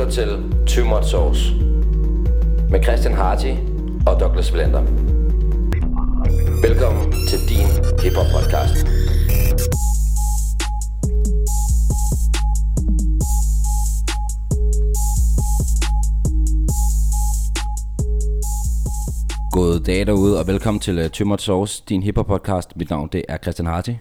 lytter 0.00 0.12
til 0.12 0.28
Too 0.66 0.88
Much 0.88 1.08
Sauce 1.08 1.54
med 2.70 2.82
Christian 2.82 3.14
Harty 3.14 3.54
og 4.06 4.20
Douglas 4.20 4.50
Blender. 4.50 4.82
Velkommen 6.62 7.12
til 7.28 7.38
din 7.48 7.66
hiphop 8.02 8.26
podcast. 8.34 8.86
God 19.52 19.80
dag 19.80 20.06
derude, 20.06 20.38
og 20.40 20.46
velkommen 20.46 20.80
til 20.80 20.98
uh, 20.98 21.06
Too 21.10 21.28
Much 21.28 21.44
Sauce, 21.44 21.84
din 21.88 22.02
hiphop 22.02 22.26
podcast. 22.26 22.76
Mit 22.76 22.90
navn 22.90 23.08
det 23.12 23.24
er 23.28 23.36
Christian 23.42 23.66
Harty, 23.66 23.92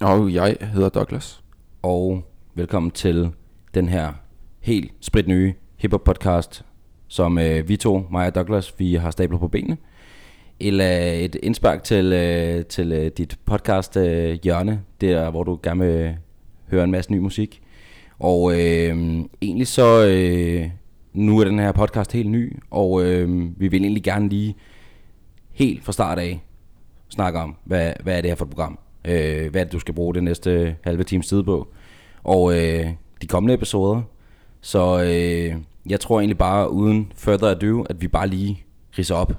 Og 0.00 0.34
jeg 0.34 0.56
hedder 0.60 0.88
Douglas. 0.88 1.42
og 1.82 2.22
velkommen 2.54 2.90
til 2.90 3.30
den 3.74 3.88
her 3.88 4.19
helt 4.60 4.92
sprit 5.00 5.28
nye 5.28 5.54
hiphop 5.76 6.04
podcast, 6.04 6.64
som 7.08 7.38
øh, 7.38 7.68
vi 7.68 7.76
to, 7.76 8.06
mig 8.10 8.26
og 8.26 8.34
Douglas, 8.34 8.74
vi 8.78 8.94
har 8.94 9.10
stablet 9.10 9.40
på 9.40 9.48
benene. 9.48 9.76
Eller 10.60 11.12
et 11.12 11.34
indspark 11.42 11.84
til, 11.84 12.12
øh, 12.12 12.64
til 12.64 12.92
øh, 12.92 13.10
dit 13.18 13.38
podcast 13.44 13.96
øh, 13.96 14.38
hjørne, 14.42 14.82
der 15.00 15.30
hvor 15.30 15.44
du 15.44 15.58
gerne 15.62 15.86
vil 15.86 16.16
høre 16.70 16.84
en 16.84 16.90
masse 16.90 17.12
ny 17.12 17.18
musik. 17.18 17.62
Og 18.18 18.52
øh, 18.52 19.24
egentlig 19.42 19.66
så, 19.66 20.06
øh, 20.06 20.70
nu 21.12 21.38
er 21.38 21.44
den 21.44 21.58
her 21.58 21.72
podcast 21.72 22.12
helt 22.12 22.30
ny, 22.30 22.56
og 22.70 23.04
øh, 23.04 23.50
vi 23.60 23.68
vil 23.68 23.82
egentlig 23.82 24.02
gerne 24.02 24.28
lige 24.28 24.54
helt 25.52 25.84
fra 25.84 25.92
start 25.92 26.18
af 26.18 26.40
snakke 27.08 27.38
om, 27.38 27.56
hvad, 27.64 27.92
hvad 28.02 28.16
er 28.16 28.20
det 28.20 28.30
her 28.30 28.34
for 28.34 28.44
et 28.44 28.50
program? 28.50 28.78
Øh, 29.04 29.50
hvad 29.50 29.60
er 29.60 29.64
det, 29.64 29.72
du 29.72 29.78
skal 29.78 29.94
bruge 29.94 30.14
det 30.14 30.24
næste 30.24 30.76
halve 30.84 31.04
times 31.04 31.28
tid 31.28 31.42
på? 31.42 31.68
Og 32.24 32.58
øh, 32.58 32.86
de 33.22 33.26
kommende 33.26 33.54
episoder. 33.54 34.02
Så 34.60 35.02
øh, 35.02 35.56
jeg 35.86 36.00
tror 36.00 36.20
egentlig 36.20 36.38
bare, 36.38 36.70
uden 36.70 37.12
further 37.16 37.48
ado, 37.48 37.82
at 37.82 38.02
vi 38.02 38.08
bare 38.08 38.28
lige 38.28 38.64
ridser 38.98 39.14
op, 39.14 39.32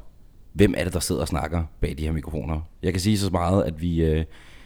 hvem 0.54 0.74
er 0.78 0.84
det, 0.84 0.94
der 0.94 1.00
sidder 1.00 1.22
og 1.22 1.28
snakker 1.28 1.64
bag 1.82 1.96
de 1.98 2.04
her 2.04 2.12
mikrofoner. 2.12 2.62
Jeg 2.84 2.94
kan 2.94 3.00
sige 3.00 3.18
så 3.18 3.30
meget, 3.32 3.64
at 3.64 3.82
vi 3.82 4.04
øh, 4.04 4.26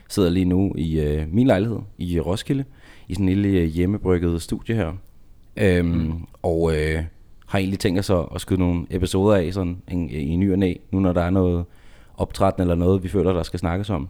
sidder 0.10 0.30
lige 0.30 0.46
nu 0.46 0.74
i 0.78 1.00
øh, 1.00 1.34
min 1.34 1.48
lejlighed 1.48 1.80
i 1.98 2.20
Roskilde, 2.20 2.64
i 3.08 3.14
sådan 3.14 3.30
en 3.30 3.42
lille 3.42 3.60
øh, 3.60 3.66
hjemmebrygget 3.66 4.42
studie 4.42 4.76
her. 4.76 4.92
Øhm, 5.58 5.88
mm. 5.88 6.14
Og 6.44 6.78
øh, 6.78 7.04
har 7.48 7.60
egentlig 7.60 7.80
tænkt 7.80 8.00
os 8.00 8.10
at, 8.10 8.26
at 8.36 8.42
skyde 8.42 8.60
nogle 8.60 8.86
episoder 8.90 9.36
af 9.36 9.54
sådan 9.54 9.78
en, 9.88 10.10
øh, 10.14 10.22
i 10.22 10.36
ny 10.36 10.52
og 10.52 10.60
næ, 10.60 10.74
nu 10.92 11.00
når 11.00 11.14
der 11.14 11.22
er 11.22 11.30
noget 11.30 11.66
optræden 12.18 12.62
eller 12.62 12.76
noget, 12.76 13.04
vi 13.04 13.08
føler, 13.08 13.34
der 13.34 13.44
skal 13.44 13.60
snakkes 13.60 13.90
om. 13.90 14.10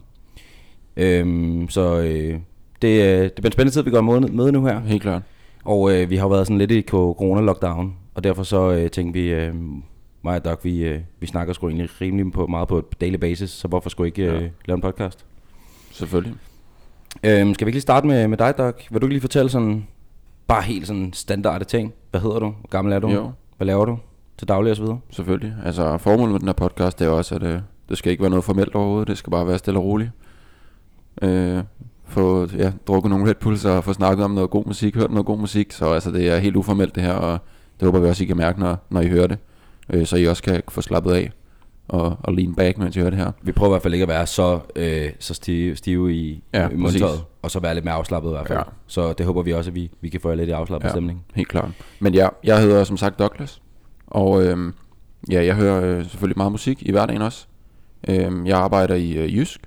Øhm, 0.97 1.69
så 1.69 1.99
øh, 1.99 2.39
det, 2.81 3.03
øh, 3.03 3.23
det 3.23 3.35
bliver 3.35 3.45
en 3.45 3.51
spændende 3.51 3.71
tid, 3.73 3.81
vi 3.81 3.91
går 3.91 4.01
med, 4.01 4.29
med 4.29 4.51
nu 4.51 4.66
her. 4.66 4.79
Helt 4.79 5.01
klart. 5.01 5.21
Og 5.66 5.91
øh, 5.95 6.09
vi 6.09 6.16
har 6.16 6.23
jo 6.23 6.30
været 6.30 6.47
sådan 6.47 6.58
lidt 6.58 6.71
i 6.71 6.81
corona-lockdown, 6.91 7.94
og 8.16 8.23
derfor 8.23 8.44
så 8.44 8.71
øh, 8.71 8.89
tænkte 8.89 9.19
vi, 9.19 9.27
øh, 9.33 9.55
mig 10.23 10.35
og 10.35 10.45
Doc, 10.45 10.59
vi, 10.63 10.83
øh, 10.83 10.99
vi 11.19 11.27
snakker 11.27 11.53
sgu 11.53 11.67
egentlig 11.67 12.02
rimelig 12.02 12.31
på, 12.31 12.47
meget 12.47 12.67
på 12.67 12.77
et 12.77 13.02
daily 13.02 13.16
basis, 13.16 13.49
så 13.49 13.67
hvorfor 13.67 13.89
skulle 13.89 14.07
ikke 14.07 14.23
øh, 14.23 14.41
Ja. 14.44 14.49
lave 14.66 14.75
en 14.75 14.81
podcast? 14.81 15.25
Selvfølgelig. 15.91 16.35
Øhm, 17.23 17.53
skal 17.53 17.66
vi 17.66 17.69
ikke 17.69 17.75
lige 17.75 17.81
starte 17.81 18.07
med, 18.07 18.27
med 18.27 18.38
dig, 18.38 18.53
Doc? 18.57 18.73
Vil 18.91 19.02
du 19.02 19.05
ikke 19.05 19.13
lige 19.13 19.22
fortælle 19.22 19.49
sådan, 19.49 19.88
bare 20.47 20.61
helt 20.61 20.88
sådan 20.88 21.13
standarde 21.13 21.66
ting? 21.66 21.94
Hvad 22.11 22.22
hedder 22.22 22.39
du? 22.39 22.45
Hvor 22.45 22.69
gammel 22.69 22.94
er 22.94 23.00
du? 23.00 23.09
Jo. 23.09 23.31
Hvad 23.57 23.67
laver 23.67 23.85
du 23.85 23.97
til 24.38 24.47
daglig 24.47 24.72
og 24.72 24.75
så 24.77 24.83
videre? 24.83 25.00
Selvfølgelig. 25.09 25.53
Altså, 25.66 25.97
formålet 25.97 26.31
med 26.31 26.39
den 26.39 26.47
her 26.47 26.53
podcast, 26.53 27.00
det 27.00 27.05
er 27.07 27.11
også, 27.11 27.35
at 27.35 27.44
øh, 27.44 27.59
det 27.89 27.97
skal 27.97 28.11
ikke 28.11 28.22
være 28.22 28.29
noget 28.29 28.44
formelt 28.45 28.75
overhovedet. 28.75 29.07
Det 29.07 29.17
skal 29.17 29.31
bare 29.31 29.47
være 29.47 29.57
stille 29.57 29.79
og 29.79 29.85
roligt. 29.85 30.11
Øh, 31.22 31.63
få 32.07 32.47
ja, 32.57 32.71
drukket 32.87 33.09
nogle 33.09 33.29
Red 33.29 33.35
Bulls 33.35 33.65
og 33.65 33.83
få 33.83 33.93
snakket 33.93 34.25
om 34.25 34.31
noget 34.31 34.49
god 34.49 34.65
musik, 34.65 34.95
hørt 34.95 35.11
noget 35.11 35.25
god 35.25 35.37
musik. 35.37 35.71
Så 35.71 35.85
altså, 35.85 36.11
det 36.11 36.29
er 36.29 36.37
helt 36.37 36.55
uformelt 36.55 36.95
det 36.95 37.03
her, 37.03 37.13
og 37.13 37.39
det 37.79 37.85
håber 37.85 37.99
vi 37.99 38.07
også, 38.07 38.23
I 38.23 38.27
kan 38.27 38.37
mærke, 38.37 38.59
når, 38.59 38.85
når 38.89 39.01
I 39.01 39.07
hører 39.07 39.27
det. 39.27 39.37
Øh, 39.89 40.05
så 40.05 40.17
I 40.17 40.27
også 40.27 40.43
kan 40.43 40.61
få 40.67 40.81
slappet 40.81 41.11
af 41.11 41.31
og, 41.88 42.17
og 42.19 42.33
lean 42.33 42.55
back, 42.55 42.77
mens 42.77 42.95
I 42.95 42.99
hører 42.99 43.09
det 43.09 43.19
her. 43.19 43.31
Vi 43.41 43.51
prøver 43.51 43.71
i 43.71 43.73
hvert 43.73 43.81
fald 43.81 43.94
ikke 43.94 44.03
at 44.03 44.09
være 44.09 44.27
så, 44.27 44.59
øh, 44.75 45.09
så 45.19 45.33
stive, 45.33 45.75
stive 45.75 46.13
i, 46.13 46.44
Ja, 46.53 46.69
i 46.69 46.75
mundtøjet, 46.75 47.23
og 47.41 47.51
så 47.51 47.59
være 47.59 47.73
lidt 47.73 47.85
mere 47.85 47.95
afslappet 47.95 48.29
i 48.29 48.31
hvert 48.31 48.47
fald. 48.47 48.59
Ja. 48.59 48.63
Så 48.88 49.13
det 49.13 49.25
håber 49.25 49.41
vi 49.41 49.53
også, 49.53 49.69
at 49.69 49.75
vi, 49.75 49.91
vi 50.01 50.09
kan 50.09 50.21
få 50.21 50.29
jer 50.29 50.35
lidt 50.35 50.49
i 50.49 50.51
afslappet 50.51 50.88
ja. 50.88 50.94
stemning. 50.94 51.25
Helt 51.35 51.47
klart. 51.47 51.69
Men 51.99 52.13
ja, 52.13 52.27
jeg 52.44 52.61
hedder 52.61 52.83
som 52.83 52.97
sagt 52.97 53.19
Douglas. 53.19 53.61
Og 54.07 54.44
øhm, 54.44 54.73
ja, 55.31 55.45
jeg 55.45 55.55
hører 55.55 55.83
øh, 55.83 56.05
selvfølgelig 56.05 56.38
meget 56.38 56.51
musik 56.51 56.83
i 56.83 56.91
hverdagen 56.91 57.21
også. 57.21 57.47
Øhm, 58.07 58.45
jeg 58.45 58.57
arbejder 58.57 58.95
i 58.95 59.13
øh, 59.13 59.38
Jysk, 59.38 59.61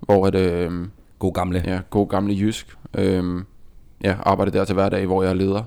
hvor 0.00 0.26
at, 0.26 0.34
øhm, 0.34 0.90
God 1.18 1.32
gamle. 1.32 1.62
Ja. 1.66 1.80
god 1.90 2.08
gamle 2.08 2.34
Jysk. 2.34 2.78
Øhm, 2.94 3.44
ja, 4.04 4.16
arbejder 4.22 4.52
der 4.52 4.64
til 4.64 4.74
hverdag, 4.74 5.06
hvor 5.06 5.22
jeg 5.22 5.30
er 5.30 5.34
leder. 5.34 5.62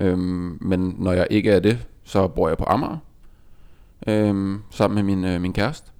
Øhm, 0.00 0.58
men 0.60 0.94
når 0.98 1.12
jeg 1.12 1.26
ikke 1.30 1.50
er 1.50 1.60
det, 1.60 1.86
så 2.04 2.28
bor 2.28 2.48
jeg 2.48 2.58
på 2.58 2.64
Amager. 2.64 2.96
Øhm, 4.06 4.62
sammen 4.70 4.94
med 4.94 5.16
min, 5.16 5.24
øh, 5.24 5.40
min 5.40 5.52
kæreste. 5.52 5.90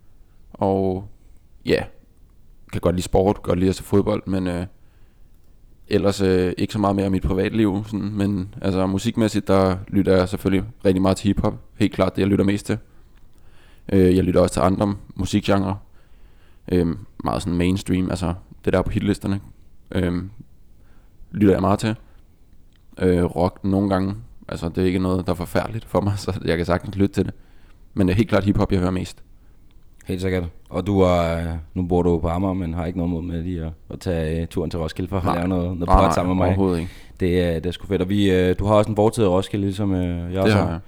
Og 0.52 1.08
ja, 1.66 1.84
kan 2.72 2.80
godt 2.80 2.94
lide 2.94 3.04
sport, 3.04 3.42
godt 3.42 3.58
lide 3.58 3.68
at 3.68 3.74
se 3.74 3.82
fodbold, 3.82 4.22
men 4.26 4.46
øh, 4.46 4.66
ellers 5.88 6.20
øh, 6.20 6.52
ikke 6.58 6.72
så 6.72 6.78
meget 6.78 6.96
mere 6.96 7.06
om 7.06 7.12
mit 7.12 7.22
privatliv. 7.22 7.84
Sådan, 7.86 8.10
men 8.12 8.54
altså 8.62 8.86
musikmæssigt, 8.86 9.48
der 9.48 9.76
lytter 9.88 10.16
jeg 10.16 10.28
selvfølgelig 10.28 10.68
rigtig 10.84 11.02
meget 11.02 11.16
til 11.16 11.26
hiphop. 11.26 11.54
Helt 11.78 11.92
klart 11.92 12.16
det, 12.16 12.22
jeg 12.22 12.28
lytter 12.28 12.44
mest 12.44 12.66
til. 12.66 12.78
Øh, 13.92 14.16
jeg 14.16 14.24
lytter 14.24 14.40
også 14.40 14.52
til 14.52 14.60
andre 14.60 14.94
musikgenre. 15.14 15.78
Øh, 16.72 16.86
meget 17.24 17.42
sådan 17.42 17.56
mainstream, 17.56 18.10
altså 18.10 18.34
det 18.64 18.72
der 18.72 18.78
er 18.78 18.82
på 18.82 18.90
hitlisterne. 18.90 19.40
Øh, 19.92 20.22
lytter 21.32 21.54
jeg 21.54 21.60
meget 21.60 21.78
til. 21.78 21.96
Øh, 22.98 23.24
rock 23.24 23.64
nogle 23.64 23.88
gange. 23.88 24.14
Altså 24.48 24.68
det 24.68 24.78
er 24.78 24.86
ikke 24.86 24.98
noget, 24.98 25.26
der 25.26 25.32
er 25.32 25.36
forfærdeligt 25.36 25.84
for 25.84 26.00
mig, 26.00 26.12
så 26.24 26.40
jeg 26.44 26.56
kan 26.56 26.66
sagtens 26.66 26.96
lytte 26.96 27.14
til 27.14 27.24
det. 27.26 27.34
Men 27.94 28.08
det 28.08 28.12
er 28.12 28.16
helt 28.16 28.28
klart 28.28 28.44
hiphop, 28.44 28.72
jeg 28.72 28.80
hører 28.80 28.90
mest. 28.90 29.22
Helt 30.06 30.20
sikkert. 30.20 30.44
Og 30.70 30.86
du 30.86 31.00
er, 31.00 31.56
nu 31.74 31.82
bor 31.86 32.02
du 32.02 32.18
på 32.18 32.28
Amager, 32.28 32.54
men 32.54 32.74
har 32.74 32.86
ikke 32.86 32.98
noget 32.98 33.10
mod 33.10 33.22
med 33.22 33.42
lige 33.42 33.64
at, 33.64 33.72
at 33.90 34.00
tage 34.00 34.42
uh, 34.42 34.48
turen 34.48 34.70
til 34.70 34.80
Roskilde 34.80 35.08
for 35.08 35.16
at 35.16 35.24
Nej. 35.24 35.34
lave 35.34 35.48
noget, 35.48 35.64
noget 35.64 35.86
Nej, 35.86 36.06
pot 36.06 36.14
sammen 36.14 36.36
med 36.36 36.44
mig. 36.44 36.48
Overhovedet 36.48 36.78
ikke. 36.80 36.90
Det 37.20 37.42
er, 37.42 37.54
det 37.54 37.66
er 37.66 37.70
sgu 37.70 37.86
fedt. 37.86 38.02
Og 38.02 38.08
vi, 38.08 38.50
uh, 38.50 38.56
du 38.58 38.66
har 38.66 38.74
også 38.74 38.90
en 38.90 38.96
fortid 38.96 39.24
i 39.24 39.26
Roskilde, 39.26 39.64
ligesom 39.64 39.94
jeg 39.94 40.30
Det 40.30 40.38
også 40.38 40.56
har 40.56 40.80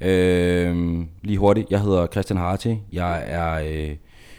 jeg. 0.00 0.08
Øh, 0.08 1.04
lige 1.22 1.38
hurtigt, 1.38 1.70
jeg 1.70 1.80
hedder 1.80 2.06
Christian 2.06 2.38
Harty. 2.38 2.74
Jeg 2.92 3.22
er 3.26 3.60
øh, 3.88 3.96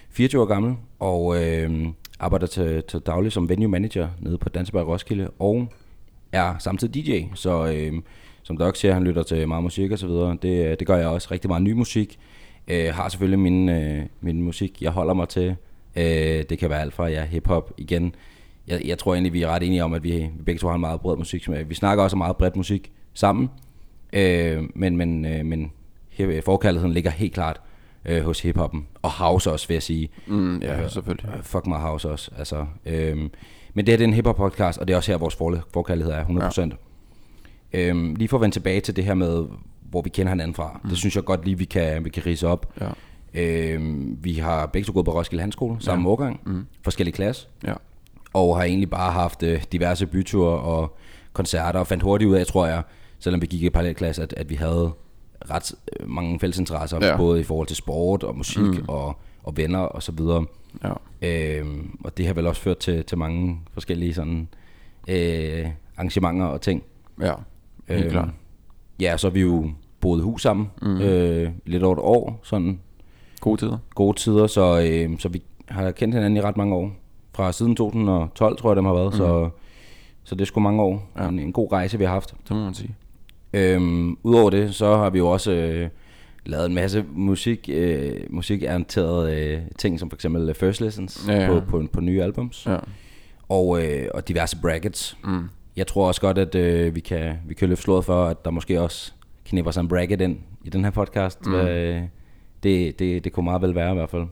24 0.09 0.41
år 0.41 0.45
gammel 0.45 0.75
og 0.99 1.43
øh, 1.43 1.87
arbejder 2.19 2.47
til, 2.47 2.83
til 2.87 2.99
daglig 2.99 3.31
som 3.31 3.49
venue 3.49 3.67
manager 3.67 4.07
nede 4.19 4.37
på 4.37 4.49
Danseberg 4.49 4.87
Roskilde 4.87 5.29
og 5.39 5.67
er 6.31 6.57
samtidig 6.59 7.05
DJ. 7.05 7.23
Så 7.33 7.67
øh, 7.67 7.93
som 8.43 8.57
Doc 8.57 8.77
siger, 8.77 8.93
han 8.93 9.03
lytter 9.03 9.23
til 9.23 9.47
meget 9.47 9.63
musik 9.63 9.91
og 9.91 9.99
så 9.99 10.07
videre. 10.07 10.37
Det, 10.41 10.65
øh, 10.65 10.77
det 10.79 10.87
gør 10.87 10.97
jeg 10.97 11.07
også. 11.07 11.27
Rigtig 11.31 11.49
meget 11.49 11.63
ny 11.63 11.71
musik. 11.71 12.19
Øh, 12.67 12.93
har 12.93 13.09
selvfølgelig 13.09 13.39
min, 13.39 13.69
øh, 13.69 14.03
min 14.21 14.41
musik, 14.41 14.81
jeg 14.81 14.91
holder 14.91 15.13
mig 15.13 15.29
til. 15.29 15.55
Øh, 15.95 16.43
det 16.49 16.59
kan 16.59 16.69
være 16.69 16.81
alt 16.81 16.93
fra 16.93 17.07
ja, 17.07 17.25
hiphop 17.25 17.73
igen. 17.77 18.15
Jeg, 18.67 18.81
jeg 18.85 18.97
tror 18.97 19.13
egentlig, 19.13 19.33
vi 19.33 19.41
er 19.41 19.47
ret 19.47 19.63
enige 19.63 19.83
om, 19.83 19.93
at 19.93 20.03
vi, 20.03 20.11
vi 20.11 20.43
begge 20.45 20.59
to 20.59 20.67
har 20.67 20.75
en 20.75 20.81
meget 20.81 21.01
bred 21.01 21.17
musik. 21.17 21.47
Vi 21.65 21.75
snakker 21.75 22.03
også 22.03 22.17
meget 22.17 22.37
bredt 22.37 22.55
musik 22.55 22.91
sammen. 23.13 23.49
Øh, 24.13 24.63
men 24.75 24.97
men, 24.97 25.25
øh, 25.25 25.45
men 25.45 25.71
her, 26.09 26.41
forkærligheden 26.41 26.93
ligger 26.93 27.11
helt 27.11 27.33
klart 27.33 27.61
øh, 28.05 28.23
hos 28.23 28.41
hiphoppen. 28.41 28.87
Og 29.01 29.11
house 29.11 29.51
også, 29.51 29.67
vil 29.67 29.75
jeg 29.75 29.83
sige. 29.83 30.09
Mm, 30.27 30.57
ja, 30.61 30.87
selvfølgelig. 30.87 31.29
Øh, 31.37 31.43
fuck 31.43 31.67
mig 31.67 31.79
house 31.79 32.09
også. 32.09 32.31
Altså, 32.37 32.65
øh, 32.85 33.17
men 33.73 33.85
det 33.85 33.91
her 33.91 33.97
det 33.97 34.03
er 34.03 34.07
en 34.07 34.13
hiphop 34.13 34.35
podcast, 34.35 34.77
og 34.79 34.87
det 34.87 34.93
er 34.93 34.97
også 34.97 35.11
her, 35.11 35.17
vores 35.17 35.35
for- 35.35 35.63
forkærlighed 35.73 36.13
er 36.13 36.23
100%. 36.25 36.77
Ja. 37.73 37.89
Øh, 37.89 38.15
lige 38.17 38.27
for 38.27 38.37
at 38.37 38.41
vende 38.41 38.55
tilbage 38.55 38.81
til 38.81 38.95
det 38.95 39.03
her 39.05 39.13
med, 39.13 39.45
hvor 39.89 40.01
vi 40.01 40.09
kender 40.09 40.29
hinanden 40.31 40.55
fra. 40.55 40.79
Mm. 40.83 40.89
Det 40.89 40.97
synes 40.97 41.15
jeg 41.15 41.23
godt 41.25 41.45
lige, 41.45 41.57
vi 41.57 41.65
kan, 41.65 42.05
vi 42.05 42.09
kan 42.09 42.25
rise 42.25 42.47
op. 42.47 42.73
Ja. 42.81 42.89
Øh, 43.33 43.81
vi 44.23 44.33
har 44.33 44.65
begge 44.65 44.85
to 44.85 44.93
gået 44.93 45.05
på 45.05 45.11
Roskilde 45.11 45.41
Handskole, 45.41 45.75
samme 45.79 46.03
ja. 46.03 46.11
årgang, 46.11 46.39
mm. 46.45 46.65
forskellige 46.83 47.13
klasse 47.15 47.47
Ja. 47.67 47.73
og 48.33 48.57
har 48.57 48.63
egentlig 48.63 48.89
bare 48.89 49.11
haft 49.11 49.43
øh, 49.43 49.63
diverse 49.71 50.05
byture 50.05 50.59
og 50.59 50.97
koncerter, 51.33 51.79
og 51.79 51.87
fandt 51.87 52.03
hurtigt 52.03 52.29
ud 52.29 52.35
af, 52.35 52.45
tror 52.45 52.67
jeg, 52.67 52.83
selvom 53.19 53.41
vi 53.41 53.45
gik 53.47 53.63
i 53.63 53.69
parallelklasse, 53.69 54.23
at, 54.23 54.33
at 54.37 54.49
vi 54.49 54.55
havde 54.55 54.91
ret 55.51 55.73
øh, 55.99 56.09
mange 56.09 56.39
fælles 56.39 56.59
interesser, 56.59 57.05
ja. 57.05 57.17
Både 57.17 57.39
i 57.39 57.43
forhold 57.43 57.67
til 57.67 57.75
sport 57.75 58.23
og 58.23 58.37
musik 58.37 58.61
mm. 58.63 58.85
og, 58.87 59.17
og 59.43 59.57
venner 59.57 59.79
og 59.79 60.03
så 60.03 60.11
videre. 60.11 60.45
Ja. 60.83 60.93
Øhm, 61.21 61.99
og 62.03 62.17
det 62.17 62.27
har 62.27 62.33
vel 62.33 62.47
også 62.47 62.61
ført 62.61 62.77
til, 62.77 63.03
til 63.05 63.17
mange 63.17 63.59
forskellige 63.73 64.13
sådan, 64.13 64.47
øh, 65.07 65.67
arrangementer 65.97 66.45
og 66.45 66.61
ting. 66.61 66.83
Ja. 67.21 67.33
Helt 67.89 68.01
Øhm, 68.03 68.11
klart. 68.11 68.29
Ja, 68.99 69.17
så 69.17 69.27
har 69.27 69.31
vi 69.33 69.41
jo 69.41 69.71
boet 69.99 70.23
hus 70.23 70.41
sammen 70.41 70.71
mm. 70.81 70.97
øh, 71.01 71.51
lidt 71.65 71.83
over 71.83 71.93
et 71.95 71.99
år, 72.01 72.39
sådan 72.43 72.79
Gode 73.41 73.61
tider. 73.61 73.77
gode 73.95 74.17
tider, 74.17 74.47
så, 74.47 74.81
øh, 74.91 75.19
så 75.19 75.29
vi 75.29 75.41
har 75.67 75.91
kendt 75.91 76.15
hinanden 76.15 76.37
i 76.37 76.41
ret 76.41 76.57
mange 76.57 76.75
år. 76.75 76.91
Fra 77.33 77.51
siden 77.51 77.75
2012, 77.75 78.57
tror 78.57 78.69
jeg, 78.71 78.75
dem 78.77 78.85
har 78.85 78.93
været, 78.93 79.13
mm. 79.13 79.17
så, 79.17 79.49
så 80.23 80.35
det 80.35 80.41
er 80.41 80.45
sgu 80.45 80.59
mange 80.59 80.81
år. 80.81 81.09
Ja. 81.17 81.27
En, 81.27 81.39
en 81.39 81.53
god 81.53 81.71
rejse, 81.71 81.97
vi 81.97 82.03
har 82.03 82.11
haft. 82.13 82.35
Det 82.47 82.51
må 82.55 82.63
man 82.63 82.73
sige. 82.73 82.95
Øhm, 83.53 84.17
Udover 84.23 84.49
det, 84.49 84.75
så 84.75 84.95
har 84.97 85.09
vi 85.09 85.17
jo 85.17 85.27
også 85.27 85.51
øh, 85.51 85.89
lavet 86.45 86.65
en 86.65 86.73
masse 86.73 87.05
musik, 87.11 87.69
øh, 87.73 88.11
musikorienterede 88.29 89.35
øh, 89.35 89.61
ting, 89.77 89.99
som 89.99 90.09
for 90.09 90.17
eksempel 90.17 90.49
øh, 90.49 90.55
First 90.55 90.81
Lessons 90.81 91.25
Ja, 91.27 91.41
ja. 91.41 91.47
På, 91.47 91.59
på, 91.59 91.83
på 91.93 92.01
nye 92.01 92.23
albums. 92.23 92.65
Ja. 92.65 92.77
Og, 93.49 93.83
øh, 93.83 94.07
og 94.13 94.27
diverse 94.27 94.57
brackets. 94.61 95.17
Mm. 95.23 95.49
jeg 95.75 95.87
tror 95.87 96.07
også 96.07 96.21
godt, 96.21 96.37
at 96.37 96.55
øh, 96.55 96.95
vi, 96.95 96.99
kan, 96.99 97.35
vi 97.47 97.53
kan 97.53 97.69
løfte 97.69 97.83
slået 97.83 98.05
for, 98.05 98.25
at 98.25 98.45
der 98.45 98.51
måske 98.51 98.81
også 98.81 99.13
knipper 99.45 99.71
sig 99.71 99.81
en 99.81 99.87
bracket 99.87 100.21
ind 100.21 100.37
i 100.65 100.69
den 100.69 100.83
her 100.83 100.91
podcast. 100.91 101.45
Mm. 101.45 101.53
Øh, 101.53 102.01
det, 102.63 102.99
det, 102.99 103.23
det 103.23 103.33
kunne 103.33 103.43
meget 103.43 103.61
vel 103.61 103.75
være 103.75 103.91
i 103.91 103.95
hvert 103.95 104.09
fald. 104.09 104.25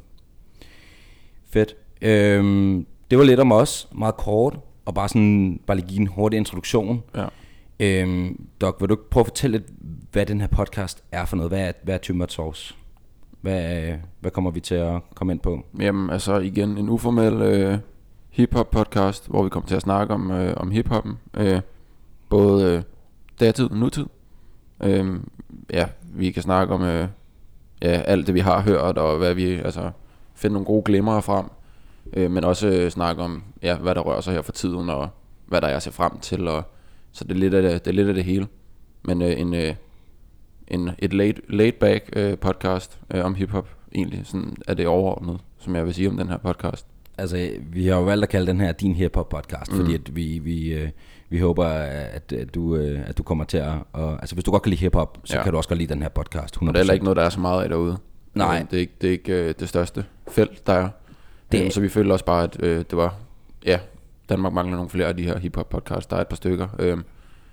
Fedt. 1.50 1.76
Øhm, 2.02 2.86
det 3.12 3.18
var 3.18 3.24
lidt 3.24 3.40
om 3.40 3.52
os, 3.52 3.88
meget 3.92 4.18
kort, 4.18 4.60
og 4.86 4.94
bare 4.94 5.10
sådan, 5.10 5.60
bare 5.68 5.78
lige 5.78 5.88
give 5.88 6.00
en 6.02 6.08
hurtig 6.08 6.38
introduktion. 6.38 7.04
Ja. 7.16 7.26
Øhm, 7.80 8.48
Doc, 8.62 8.76
vil 8.80 8.90
du 8.90 8.94
ikke 8.94 9.10
prøve 9.10 9.22
at 9.22 9.28
fortælle 9.28 9.58
lidt, 9.58 9.70
hvad 10.12 10.26
den 10.26 10.42
her 10.42 10.48
podcast 10.48 11.04
er 11.12 11.26
for 11.26 11.36
noget? 11.36 11.52
Hvad 11.52 11.68
er, 11.68 11.72
hvad 11.84 11.94
er 11.94 11.98
Tumor 11.98 12.26
Sauce? 12.30 12.76
Hvad, 13.42 13.88
øh, 13.88 13.94
hvad 14.20 14.32
kommer 14.32 14.52
vi 14.52 14.60
til 14.60 14.76
at 14.76 15.02
komme 15.16 15.34
ind 15.34 15.40
på? 15.40 15.66
Jamen, 15.80 16.10
altså 16.10 16.38
igen, 16.38 16.78
en 16.78 16.90
uformel 16.90 17.34
øh, 17.34 17.78
hip-hop 18.30 18.72
podcast, 18.72 19.28
hvor 19.28 19.44
vi 19.44 19.50
kommer 19.50 19.68
til 19.68 19.76
at 19.76 19.82
snakke 19.82 20.14
om, 20.14 20.32
øh, 20.32 20.54
om 20.58 20.72
hip-hoppen. 20.72 21.18
Øh, 21.34 21.62
både 22.30 22.74
øh, 22.74 22.82
datid 23.40 23.72
og 23.72 23.78
nutid. 23.78 24.06
Øh, 24.84 25.20
ja, 25.74 25.86
vi 26.14 26.32
kan 26.32 26.44
snakke 26.44 26.74
om 26.74 26.84
øh, 26.84 27.08
ja, 27.82 27.88
alt 27.88 28.28
det, 28.28 28.36
vi 28.36 28.40
har 28.40 28.62
hørt, 28.62 28.98
og 28.98 29.18
hvad 29.18 29.34
vi, 29.34 29.54
altså, 29.54 29.92
finde 30.36 30.54
nogle 30.54 30.66
gode 30.66 30.84
glimmer 30.84 31.22
frem. 31.22 31.46
Øh, 32.14 32.32
men 32.32 32.44
også 32.44 32.68
øh, 32.68 32.92
snakke 32.92 33.24
om, 33.24 33.44
ja, 33.64 33.76
hvad 33.76 33.96
der 33.96 34.02
rører 34.02 34.22
sig 34.22 34.34
her 34.34 34.42
for 34.42 34.52
tiden, 34.52 34.90
og 34.90 35.10
hvad 35.46 35.62
der 35.62 35.68
er 35.68 35.76
at 35.76 35.84
se 35.84 35.92
frem 35.92 36.20
til. 36.20 36.48
Og, 36.48 36.64
så 37.12 37.24
det 37.24 37.32
er 37.32 37.36
lidt 37.40 37.54
af 37.54 37.62
det, 37.62 37.86
det, 37.86 37.92
er 37.92 37.96
lidt 37.96 38.08
af 38.08 38.14
det 38.14 38.24
hele. 38.24 38.48
Men 39.04 39.22
øh, 39.22 39.40
en, 39.40 39.54
øh, 39.54 39.74
en, 40.68 40.90
et 41.00 41.14
laid, 41.14 41.34
laid 41.50 41.72
back 41.72 42.10
øh, 42.16 42.38
podcast 42.38 43.00
øh, 43.14 43.26
om 43.26 43.36
hiphop, 43.36 43.70
egentlig. 43.96 44.22
Sådan 44.24 44.56
er 44.68 44.74
det 44.74 44.88
overordnet, 44.88 45.40
som 45.58 45.76
jeg 45.76 45.86
vil 45.86 45.94
sige 45.94 46.10
om 46.10 46.18
den 46.18 46.30
her 46.30 46.38
podcast. 46.38 46.86
Altså, 47.18 47.50
vi 47.72 47.88
har 47.88 47.96
jo 47.96 48.04
valgt 48.04 48.24
at 48.24 48.30
kalde 48.30 48.48
den 48.48 48.62
her 48.62 48.72
din 48.72 48.96
hip-hop 48.96 49.30
podcast, 49.30 49.72
mm. 49.72 49.78
fordi 49.78 49.94
at 49.94 50.16
vi, 50.16 50.40
vi, 50.44 50.74
øh, 50.74 50.90
vi 51.30 51.40
håber, 51.40 51.66
at, 51.66 52.34
at, 52.34 52.56
du, 52.56 52.76
øh, 52.76 53.10
at 53.10 53.18
du 53.18 53.24
kommer 53.24 53.44
til 53.44 53.58
at... 53.58 53.74
Og, 53.94 54.12
altså, 54.22 54.36
hvis 54.36 54.44
du 54.44 54.52
godt 54.52 54.64
kan 54.64 54.70
lide 54.70 54.80
hip-hop, 54.82 55.18
så 55.24 55.38
ja. 55.38 55.44
kan 55.44 55.52
du 55.52 55.58
også 55.58 55.70
godt 55.70 55.80
lide 55.80 55.94
den 55.94 56.02
her 56.02 56.10
podcast. 56.10 56.56
100%. 56.58 56.68
Og 56.68 56.74
det 56.74 56.90
er 56.90 56.94
ikke 56.94 57.06
noget, 57.06 57.18
der 57.18 57.24
er 57.24 57.30
så 57.30 57.40
meget 57.40 57.64
af 57.64 57.70
derude. 57.70 57.98
Nej. 58.34 58.60
Øh, 58.60 58.72
Det 58.72 58.78
er 58.78 58.82
ikke 58.82 58.94
det, 59.02 59.08
er 59.08 59.12
ikke, 59.12 59.34
øh, 59.34 59.54
det 59.60 59.70
største 59.70 60.06
felt, 60.28 60.68
der 60.68 60.74
er. 60.74 60.90
Det- 61.52 61.64
Det. 61.64 61.74
Så 61.74 61.82
vi 61.82 61.90
følte 61.90 62.12
også 62.14 62.26
bare, 62.26 62.44
at 62.44 62.58
øh, 62.64 62.78
det 62.78 62.98
var... 62.98 63.16
Ja, 63.66 63.80
Danmark 64.30 64.54
mangler 64.54 64.76
nogle 64.76 64.90
flere 64.90 65.08
af 65.08 65.18
de 65.18 65.24
her 65.24 65.40
hip-hop 65.40 65.70
podcasts. 65.70 66.06
Der 66.08 66.18
er 66.18 66.22
et 66.22 66.28
par 66.28 66.36
stykker. 66.36 66.68
Øh, 66.80 66.98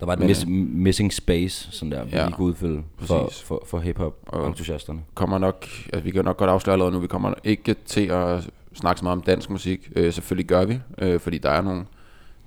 Der 0.00 0.06
var 0.06 0.12
et 0.12 0.18
Men, 0.18 0.28
miss, 0.28 0.44
missing 0.74 1.12
space, 1.12 1.68
sådan 1.72 1.92
der, 1.92 2.04
vi 2.04 2.10
Ja, 2.12 2.24
lige 2.24 2.34
kunne 2.36 2.46
udfylde 2.46 2.82
for, 2.98 3.24
præcis. 3.24 3.42
for, 3.42 3.62
for 3.66 3.78
hip-hop 3.78 4.16
Og- 4.26 4.46
entusiasterne. 4.48 5.00
kommer 5.14 5.38
nok... 5.38 5.66
Altså, 5.92 6.00
vi 6.00 6.10
kan 6.10 6.24
nok 6.24 6.36
godt 6.36 6.50
afsløre 6.50 6.72
allerede 6.74 6.92
nu, 6.94 6.98
vi 7.00 7.06
kommer 7.06 7.34
ikke 7.44 7.74
til 7.86 8.06
at 8.06 8.50
snakke 8.74 8.98
så 8.98 9.04
meget 9.04 9.16
om 9.16 9.22
dansk 9.22 9.50
musik. 9.50 9.90
Øh, 9.96 10.12
selvfølgelig 10.12 10.46
gør 10.46 10.64
vi, 10.64 10.78
øh, 10.98 11.20
fordi 11.20 11.38
der 11.38 11.50
er, 11.50 11.62
nogle, 11.62 11.84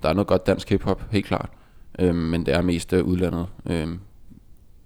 der 0.02 0.08
er 0.08 0.12
noget 0.12 0.26
godt 0.26 0.46
dansk 0.46 0.68
hip-hop, 0.70 1.02
helt 1.10 1.26
klart. 1.26 1.50
Øh, 1.98 2.14
men 2.14 2.46
det 2.46 2.54
er 2.54 2.62
mest 2.62 2.92
øh, 2.92 3.04
udlandet, 3.04 3.46
øh, 3.66 3.88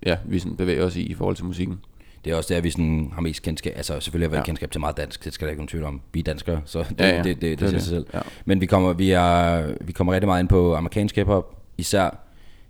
ja, 0.06 0.16
vi 0.24 0.38
sådan 0.38 0.56
bevæger 0.56 0.84
os 0.86 0.96
i 0.96 1.02
i 1.02 1.14
forhold 1.14 1.36
til 1.36 1.44
musikken. 1.44 1.80
Det 2.24 2.32
er 2.32 2.36
også 2.36 2.54
der, 2.54 2.60
vi 2.60 2.70
sådan 2.70 3.10
har 3.14 3.20
mest 3.20 3.42
kendskab, 3.42 3.72
altså 3.76 4.00
selvfølgelig 4.00 4.28
har 4.28 4.30
vi 4.30 4.36
ja. 4.36 4.42
Kendskab 4.44 4.70
til 4.70 4.80
meget 4.80 4.96
dansk, 4.96 5.24
det 5.24 5.32
skal 5.32 5.46
der 5.46 5.50
ikke 5.50 5.60
nogen 5.60 5.68
tvivl 5.68 5.84
om. 5.84 6.00
Vi 6.12 6.20
er 6.20 6.24
danskere, 6.24 6.60
så 6.64 6.78
det, 6.78 7.00
Ja, 7.00 7.08
ja, 7.08 7.16
det, 7.16 7.24
det, 7.24 7.40
det, 7.40 7.40
det, 7.40 7.58
det 7.58 7.64
er 7.64 7.68
siger 7.68 7.80
sig 7.80 7.88
selv. 7.88 8.06
Ja. 8.14 8.20
Men 8.44 8.60
vi 8.60 8.66
kommer, 8.66 8.92
vi, 8.92 9.10
er, 9.10 9.66
vi 9.80 9.92
kommer 9.92 10.12
rigtig 10.12 10.28
meget 10.28 10.40
ind 10.40 10.48
på 10.48 10.74
amerikansk 10.74 11.16
hiphop, 11.16 11.62
især. 11.78 12.18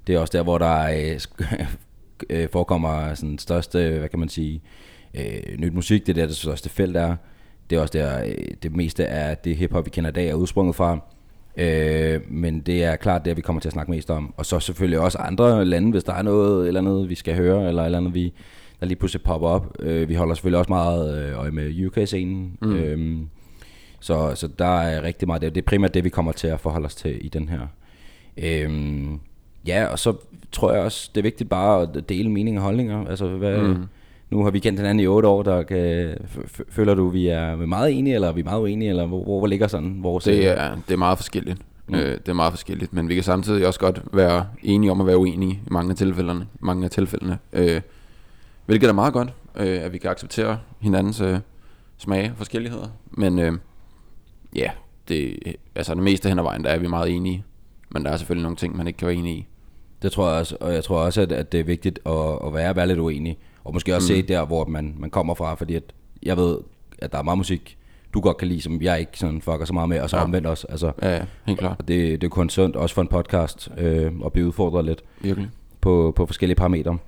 Det 0.06 0.14
er 0.14 0.18
også 0.18 0.38
der, 0.38 0.42
hvor 0.42 0.58
der 0.58 0.82
øh, 0.82 1.16
sk- 1.16 1.64
øh, 2.30 2.48
forekommer 2.52 3.14
sådan 3.14 3.38
største, 3.38 3.98
hvad 3.98 4.08
kan 4.08 4.18
man 4.18 4.28
sige, 4.28 4.62
øh, 5.14 5.58
nyt 5.58 5.74
musik. 5.74 6.06
Det 6.06 6.12
er 6.12 6.20
der, 6.20 6.26
det 6.26 6.36
største 6.36 6.68
felt 6.68 6.96
er. 6.96 7.16
Det 7.70 7.76
er 7.76 7.80
også 7.80 7.98
der, 7.98 8.24
øh, 8.24 8.34
det 8.62 8.76
meste 8.76 9.06
af 9.06 9.36
det 9.38 9.56
hiphop, 9.56 9.84
vi 9.84 9.90
kender 9.90 10.10
i 10.10 10.12
dag, 10.12 10.28
er 10.28 10.34
udsprunget 10.34 10.76
fra. 10.76 10.98
Øh, 11.56 12.20
men 12.28 12.60
det 12.60 12.84
er 12.84 12.96
klart 12.96 13.24
det, 13.24 13.36
vi 13.36 13.40
kommer 13.42 13.60
til 13.60 13.68
at 13.68 13.72
snakke 13.72 13.90
mest 13.90 14.10
om. 14.10 14.34
Og 14.36 14.46
så 14.46 14.60
selvfølgelig 14.60 15.00
også 15.00 15.18
andre 15.18 15.64
lande, 15.64 15.90
hvis 15.90 16.04
der 16.04 16.12
er 16.12 16.22
noget 16.22 16.68
eller 16.68 16.80
andet, 16.80 17.08
vi 17.08 17.14
skal 17.14 17.36
høre, 17.36 17.68
eller 17.68 17.84
eller 17.84 17.98
andet, 17.98 18.14
vi, 18.14 18.32
der 18.82 18.88
lige 18.88 18.98
pludselig 18.98 19.22
popper 19.22 19.48
op. 19.48 19.76
Øh, 19.80 20.08
vi 20.08 20.14
holder 20.14 20.34
selvfølgelig 20.34 20.58
også 20.58 20.72
meget 20.72 21.28
øh, 21.28 21.38
øje 21.38 21.50
med 21.50 21.86
UK-scenen. 21.86 22.58
Mm. 22.62 22.74
Øhm, 22.74 23.28
så, 24.00 24.32
så 24.34 24.48
der 24.58 24.80
er 24.80 25.02
rigtig 25.02 25.28
meget 25.28 25.42
det. 25.42 25.54
Det 25.54 25.60
er 25.60 25.66
primært 25.66 25.94
det, 25.94 26.04
vi 26.04 26.08
kommer 26.08 26.32
til 26.32 26.46
at 26.46 26.60
forholde 26.60 26.86
os 26.86 26.94
til 26.94 27.26
i 27.26 27.28
den 27.28 27.48
her. 27.48 27.60
Øhm, 28.36 29.20
ja, 29.66 29.86
og 29.86 29.98
så 29.98 30.14
tror 30.52 30.72
jeg 30.72 30.82
også, 30.82 31.10
det 31.14 31.20
er 31.20 31.22
vigtigt 31.22 31.50
bare 31.50 31.82
at 31.82 32.08
dele 32.08 32.30
mening 32.30 32.58
og 32.58 32.64
holdninger. 32.64 33.06
Altså, 33.06 33.28
hvad, 33.28 33.58
mm. 33.58 33.84
Nu 34.30 34.44
har 34.44 34.50
vi 34.50 34.58
kendt 34.58 34.80
hinanden 34.80 35.00
i 35.00 35.06
otte 35.06 35.28
år, 35.28 35.42
der 35.42 35.62
kan, 35.62 36.14
føler 36.68 36.94
du, 36.94 37.08
vi 37.08 37.28
er 37.28 37.56
meget 37.56 37.98
enige, 37.98 38.14
eller 38.14 38.28
er 38.28 38.32
vi 38.32 38.42
meget 38.42 38.60
uenige, 38.60 38.88
eller 38.88 39.06
hvor, 39.06 39.24
hvor, 39.24 39.38
hvor 39.38 39.46
ligger 39.46 39.66
sådan 39.66 40.02
vores... 40.02 40.24
Det 40.24 40.48
er, 40.48 40.74
det 40.88 40.94
er 40.94 40.98
meget 40.98 41.18
forskelligt. 41.18 41.58
Mm. 41.88 41.94
Øh, 41.94 42.12
det 42.12 42.28
er 42.28 42.32
meget 42.32 42.52
forskelligt, 42.52 42.92
men 42.92 43.08
vi 43.08 43.14
kan 43.14 43.22
samtidig 43.22 43.66
også 43.66 43.80
godt 43.80 44.02
være 44.12 44.46
enige 44.62 44.90
om 44.90 45.00
at 45.00 45.06
være 45.06 45.18
uenige 45.18 45.52
i 45.52 45.70
mange 45.70 45.90
af 45.90 45.96
tilfældene. 45.96 46.46
Mange 46.60 46.84
af 46.84 46.90
tilfældene 46.90 47.38
øh, 47.52 47.80
hvilket 48.66 48.88
er 48.88 48.92
meget 48.92 49.12
godt, 49.12 49.28
øh, 49.56 49.82
at 49.82 49.92
vi 49.92 49.98
kan 49.98 50.10
acceptere 50.10 50.58
hinandens 50.80 51.20
øh, 51.20 51.38
smage 51.98 52.30
og 52.30 52.36
forskelligheder. 52.36 52.88
Men 53.10 53.38
øh, 53.38 53.52
ja, 54.54 54.70
det, 55.08 55.36
altså 55.74 55.94
det 55.94 56.02
meste 56.02 56.28
hen 56.28 56.38
ad 56.38 56.42
vejen, 56.44 56.64
der 56.64 56.70
er 56.70 56.78
vi 56.78 56.86
meget 56.86 57.10
enige. 57.16 57.44
Men 57.90 58.04
der 58.04 58.10
er 58.10 58.16
selvfølgelig 58.16 58.42
nogle 58.42 58.56
ting, 58.56 58.76
man 58.76 58.86
ikke 58.86 58.96
kan 58.96 59.06
være 59.08 59.16
enige 59.16 59.36
i. 59.36 59.46
Det 60.02 60.12
tror 60.12 60.28
jeg 60.30 60.38
også, 60.38 60.56
og 60.60 60.74
jeg 60.74 60.84
tror 60.84 60.98
også, 60.98 61.20
at, 61.20 61.32
at 61.32 61.52
det 61.52 61.60
er 61.60 61.64
vigtigt 61.64 61.98
at, 62.06 62.38
at 62.46 62.54
være, 62.54 62.76
være 62.76 62.86
lidt 62.86 62.98
uenig. 62.98 63.38
Og 63.64 63.72
måske 63.72 63.94
også 63.96 64.12
mm. 64.12 64.16
se 64.16 64.22
der, 64.22 64.44
hvor 64.44 64.64
man, 64.64 64.94
man 64.98 65.10
kommer 65.10 65.34
fra, 65.34 65.54
fordi 65.54 65.74
at 65.74 65.82
jeg 66.22 66.36
ved, 66.36 66.58
at 66.98 67.12
der 67.12 67.18
er 67.18 67.22
meget 67.22 67.38
musik, 67.38 67.78
du 68.14 68.20
godt 68.20 68.36
kan 68.36 68.48
lide, 68.48 68.60
som 68.60 68.82
jeg 68.82 69.00
ikke 69.00 69.18
sådan 69.18 69.42
fucker 69.42 69.64
så 69.64 69.72
meget 69.72 69.88
med, 69.88 70.00
og 70.00 70.10
så. 70.10 70.16
Ja. 70.16 70.22
omvendt 70.22 70.46
også. 70.46 70.66
Altså, 70.70 70.92
Ja, 71.02 71.16
ja, 71.16 71.24
helt 71.46 71.58
klart. 71.58 71.76
og 71.78 71.88
det, 71.88 72.20
det 72.20 72.26
er 72.26 72.30
kun 72.30 72.50
sundt, 72.50 72.76
også 72.76 72.94
for 72.94 73.02
en 73.02 73.08
podcast, 73.08 73.70
øh, 73.78 74.12
at 74.24 74.32
blive 74.32 74.46
udfordret 74.46 74.84
lidt 74.84 75.02
Virkelig. 75.20 75.50
på, 75.80 76.12
på 76.16 76.26
forskellige 76.26 76.56
parametre. 76.56 76.98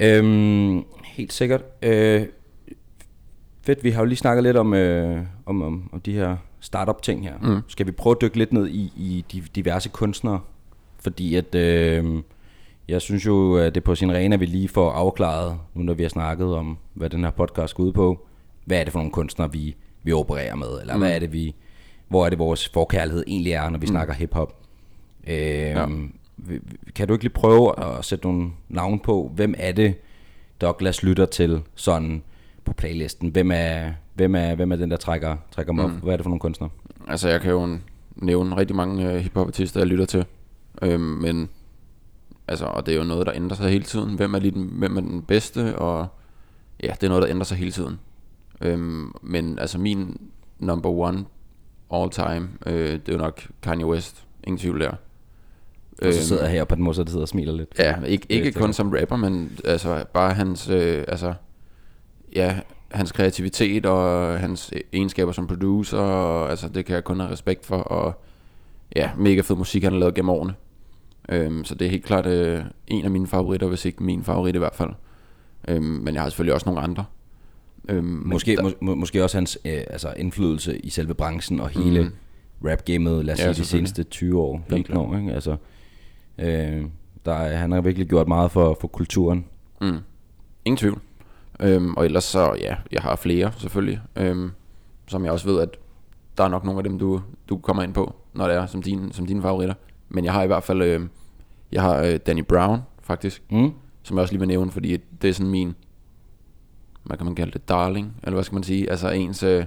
Øhm, 0.00 0.84
helt 1.04 1.32
sikkert. 1.32 1.62
Øh, 1.82 2.26
fedt, 3.62 3.84
vi 3.84 3.90
har 3.90 4.00
jo 4.00 4.06
lige 4.06 4.18
snakket 4.18 4.42
lidt 4.42 4.56
om, 4.56 4.74
øh, 4.74 5.22
om, 5.46 5.62
om, 5.62 5.90
om 5.92 6.00
de 6.00 6.12
her 6.12 6.36
startup 6.60 7.02
ting 7.02 7.22
her. 7.22 7.34
Mm. 7.42 7.60
Skal 7.68 7.86
vi 7.86 7.92
prøve 7.92 8.16
at 8.16 8.22
dykke 8.22 8.38
lidt 8.38 8.52
ned 8.52 8.68
i, 8.68 8.92
i 8.96 9.24
de 9.32 9.42
diverse 9.54 9.88
kunstnere? 9.88 10.40
Fordi 10.98 11.34
at, 11.34 11.54
øh, 11.54 12.22
jeg 12.88 13.00
synes 13.02 13.26
jo, 13.26 13.56
at 13.56 13.74
det 13.74 13.80
er 13.80 13.84
på 13.84 13.94
sin 13.94 14.12
rene, 14.12 14.34
at 14.34 14.40
vi 14.40 14.46
lige 14.46 14.68
får 14.68 14.90
afklaret, 14.90 15.58
nu 15.74 15.82
når 15.82 15.94
vi 15.94 16.02
har 16.02 16.10
snakket 16.10 16.54
om, 16.54 16.78
hvad 16.94 17.10
den 17.10 17.24
her 17.24 17.30
podcast 17.30 17.74
går 17.74 17.84
ud 17.84 17.92
på. 17.92 18.26
Hvad 18.64 18.80
er 18.80 18.84
det 18.84 18.92
for 18.92 18.98
nogle 18.98 19.12
kunstnere, 19.12 19.52
vi, 19.52 19.76
vi 20.02 20.12
opererer 20.12 20.54
med? 20.54 20.80
Eller 20.80 20.94
mm. 20.94 21.00
hvad 21.00 21.14
er 21.14 21.18
det, 21.18 21.32
vi, 21.32 21.54
hvor 22.08 22.26
er 22.26 22.30
det, 22.30 22.38
vores 22.38 22.68
forkærlighed 22.68 23.24
egentlig 23.26 23.52
er, 23.52 23.70
når 23.70 23.78
vi 23.78 23.84
mm. 23.84 23.90
snakker 23.90 24.14
hiphop? 24.14 24.56
Øh, 25.26 25.34
ja. 25.36 25.86
Kan 26.94 27.08
du 27.08 27.14
ikke 27.14 27.24
lige 27.24 27.32
prøve 27.32 27.84
at 27.84 28.04
sætte 28.04 28.26
nogle 28.26 28.50
navn 28.68 28.98
på, 28.98 29.30
hvem 29.34 29.54
er 29.58 29.72
det, 29.72 29.94
Douglas 30.60 31.02
lytter 31.02 31.26
til 31.26 31.62
sådan 31.74 32.22
på 32.64 32.72
playlisten? 32.72 33.28
Hvem 33.28 33.50
er, 33.54 33.92
hvem 34.14 34.34
er, 34.34 34.54
hvem 34.54 34.72
er 34.72 34.76
den, 34.76 34.90
der 34.90 34.96
trækker, 34.96 35.36
trækker 35.50 35.72
mig 35.72 35.88
mm. 35.88 35.94
op? 35.94 36.02
Hvad 36.02 36.12
er 36.12 36.16
det 36.16 36.24
for 36.24 36.30
nogle 36.30 36.40
kunstnere? 36.40 36.70
Altså 37.08 37.28
jeg 37.28 37.40
kan 37.40 37.50
jo 37.50 37.78
nævne 38.16 38.56
rigtig 38.56 38.76
mange 38.76 39.12
øh, 39.12 39.20
hiphop-artister, 39.20 39.80
jeg 39.80 39.86
lytter 39.86 40.04
til. 40.04 40.24
Øhm, 40.82 41.00
men 41.00 41.48
altså, 42.48 42.64
og 42.64 42.86
det 42.86 42.94
er 42.94 42.98
jo 42.98 43.04
noget, 43.04 43.26
der 43.26 43.32
ændrer 43.34 43.56
sig 43.56 43.70
hele 43.70 43.84
tiden. 43.84 44.14
Hvem 44.14 44.34
er, 44.34 44.38
lige 44.38 44.50
den, 44.50 44.70
hvem 44.72 44.96
er 44.96 45.00
den 45.00 45.22
bedste? 45.22 45.78
Og 45.78 46.06
ja, 46.82 46.92
det 47.00 47.02
er 47.02 47.08
noget, 47.08 47.22
der 47.22 47.30
ændrer 47.30 47.44
sig 47.44 47.58
hele 47.58 47.72
tiden. 47.72 47.98
Øhm, 48.60 49.12
men 49.22 49.58
altså 49.58 49.78
min 49.78 50.30
number 50.58 50.90
one 50.90 51.24
all 51.92 52.10
time, 52.10 52.48
øh, 52.66 52.92
det 52.92 53.08
er 53.08 53.12
jo 53.12 53.18
nok 53.18 53.48
Kanye 53.62 53.86
West. 53.86 54.26
Ingen 54.44 54.58
tvivl 54.58 54.80
der. 54.80 54.92
Og 56.02 56.12
så 56.14 56.26
sidder 56.26 56.42
jeg 56.42 56.50
her 56.52 56.64
på 56.64 56.74
den 56.74 56.84
måde, 56.84 56.94
så 56.94 57.02
det 57.02 57.10
sidder 57.10 57.22
og 57.22 57.28
smiler 57.28 57.52
lidt. 57.52 57.68
Ja, 57.78 57.94
ikke, 58.06 58.22
Det 58.28 58.34
ikke 58.34 58.52
kun 58.52 58.72
som 58.72 58.90
rapper, 59.00 59.16
men 59.16 59.58
altså 59.64 60.04
bare 60.14 60.34
hans, 60.34 60.68
øh, 60.68 61.04
altså, 61.08 61.34
ja, 62.36 62.58
hans 62.90 63.12
kreativitet 63.12 63.86
og 63.86 64.38
hans 64.40 64.72
egenskaber 64.92 65.32
som 65.32 65.46
producer, 65.46 65.98
og, 65.98 66.50
altså 66.50 66.68
det 66.68 66.84
kan 66.84 66.94
jeg 66.94 67.04
kun 67.04 67.20
have 67.20 67.32
respekt 67.32 67.66
for, 67.66 67.76
og 67.76 68.20
ja, 68.96 69.10
mega 69.18 69.40
fed 69.40 69.56
musik, 69.56 69.82
han 69.82 69.92
har 69.92 69.98
lavet 70.00 70.14
gennem 70.14 70.28
årene. 70.30 70.54
Øhm, 71.28 71.64
så 71.64 71.74
det 71.74 71.86
er 71.86 71.90
helt 71.90 72.04
klart 72.04 72.26
øh, 72.26 72.62
en 72.86 73.04
af 73.04 73.10
mine 73.10 73.26
favoritter, 73.26 73.66
hvis 73.66 73.84
ikke 73.84 74.02
min 74.02 74.24
favorit 74.24 74.54
i 74.54 74.58
hvert 74.58 74.74
fald. 74.74 74.90
Øhm, 75.68 75.82
men 75.84 76.14
jeg 76.14 76.22
har 76.22 76.28
selvfølgelig 76.30 76.54
også 76.54 76.66
nogle 76.68 76.80
andre. 76.82 77.04
Øhm, 77.88 78.04
Måske, 78.04 78.56
der- 78.56 78.62
må, 78.62 78.70
må- 78.80 78.94
måske 78.94 79.24
også 79.24 79.36
hans 79.36 79.58
øh, 79.64 79.72
altså 79.90 80.14
indflydelse 80.16 80.78
i 80.78 80.90
selve 80.90 81.14
branchen 81.14 81.60
og 81.60 81.68
hele 81.68 82.02
mm. 82.02 82.68
rap-gamet, 82.68 83.24
lad 83.24 83.34
os 83.34 83.40
Ja, 83.40 83.52
sige, 83.52 83.62
de 83.62 83.68
seneste 83.68 84.02
20 84.02 84.40
år, 84.40 84.64
15 84.68 84.84
klart. 84.94 84.98
år. 85.06 85.16
Ikke? 85.18 85.32
Altså, 85.32 85.56
øh, 86.40 86.84
der, 87.26 87.32
er- 87.34 87.56
han 87.56 87.72
har 87.72 87.80
virkelig 87.80 88.08
gjort 88.08 88.28
meget 88.28 88.50
for, 88.50 88.76
for 88.80 88.88
kulturen. 88.88 89.46
Mm. 89.80 89.98
Ingen 90.64 90.76
tvivl. 90.76 91.00
Øhm, 91.60 91.94
og 91.94 92.04
ellers 92.04 92.24
så, 92.24 92.54
ja, 92.60 92.76
jeg 92.92 93.02
har 93.02 93.16
flere 93.16 93.52
selvfølgelig, 93.56 94.00
øhm, 94.16 94.50
som 95.06 95.24
jeg 95.24 95.32
også 95.32 95.46
ved, 95.48 95.60
at 95.60 95.76
der 96.38 96.44
er 96.44 96.48
nok 96.48 96.64
nogle 96.64 96.78
af 96.78 96.84
dem, 96.84 96.98
du, 96.98 97.20
du 97.48 97.58
kommer 97.58 97.82
ind 97.82 97.94
på, 97.94 98.14
når 98.34 98.46
det 98.48 98.56
er 98.56 98.66
som, 98.66 98.82
din, 98.82 99.12
som 99.12 99.26
dine 99.26 99.42
favoritter. 99.42 99.74
Men 100.08 100.24
jeg 100.24 100.32
har 100.32 100.42
i 100.42 100.46
hvert 100.46 100.62
fald, 100.62 100.82
øh, 100.82 101.00
jeg 101.72 101.82
har 101.82 101.96
øh, 102.02 102.16
Danny 102.26 102.44
Brown 102.44 102.80
faktisk, 103.02 103.42
Mm? 103.50 103.72
som 104.02 104.16
jeg 104.16 104.22
også 104.22 104.32
lige 104.34 104.38
vil 104.40 104.48
nævne, 104.48 104.70
fordi 104.70 104.96
det 105.22 105.30
er 105.30 105.34
sådan 105.34 105.50
min, 105.50 105.74
hvad 107.04 107.16
kan 107.16 107.26
man 107.26 107.34
kalde 107.34 107.52
det, 107.52 107.68
darling, 107.68 108.14
eller 108.22 108.34
hvad 108.34 108.44
skal 108.44 108.54
man 108.56 108.62
sige, 108.62 108.90
altså 108.90 109.08
ens, 109.10 109.42
øh, 109.42 109.64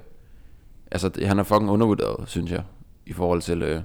altså 0.91 1.11
han 1.25 1.39
er 1.39 1.43
fucking 1.43 1.69
undervurderet, 1.71 2.29
synes 2.29 2.51
jeg, 2.51 2.63
i 3.05 3.13
forhold 3.13 3.41
til, 3.41 3.61
øh, 3.61 3.81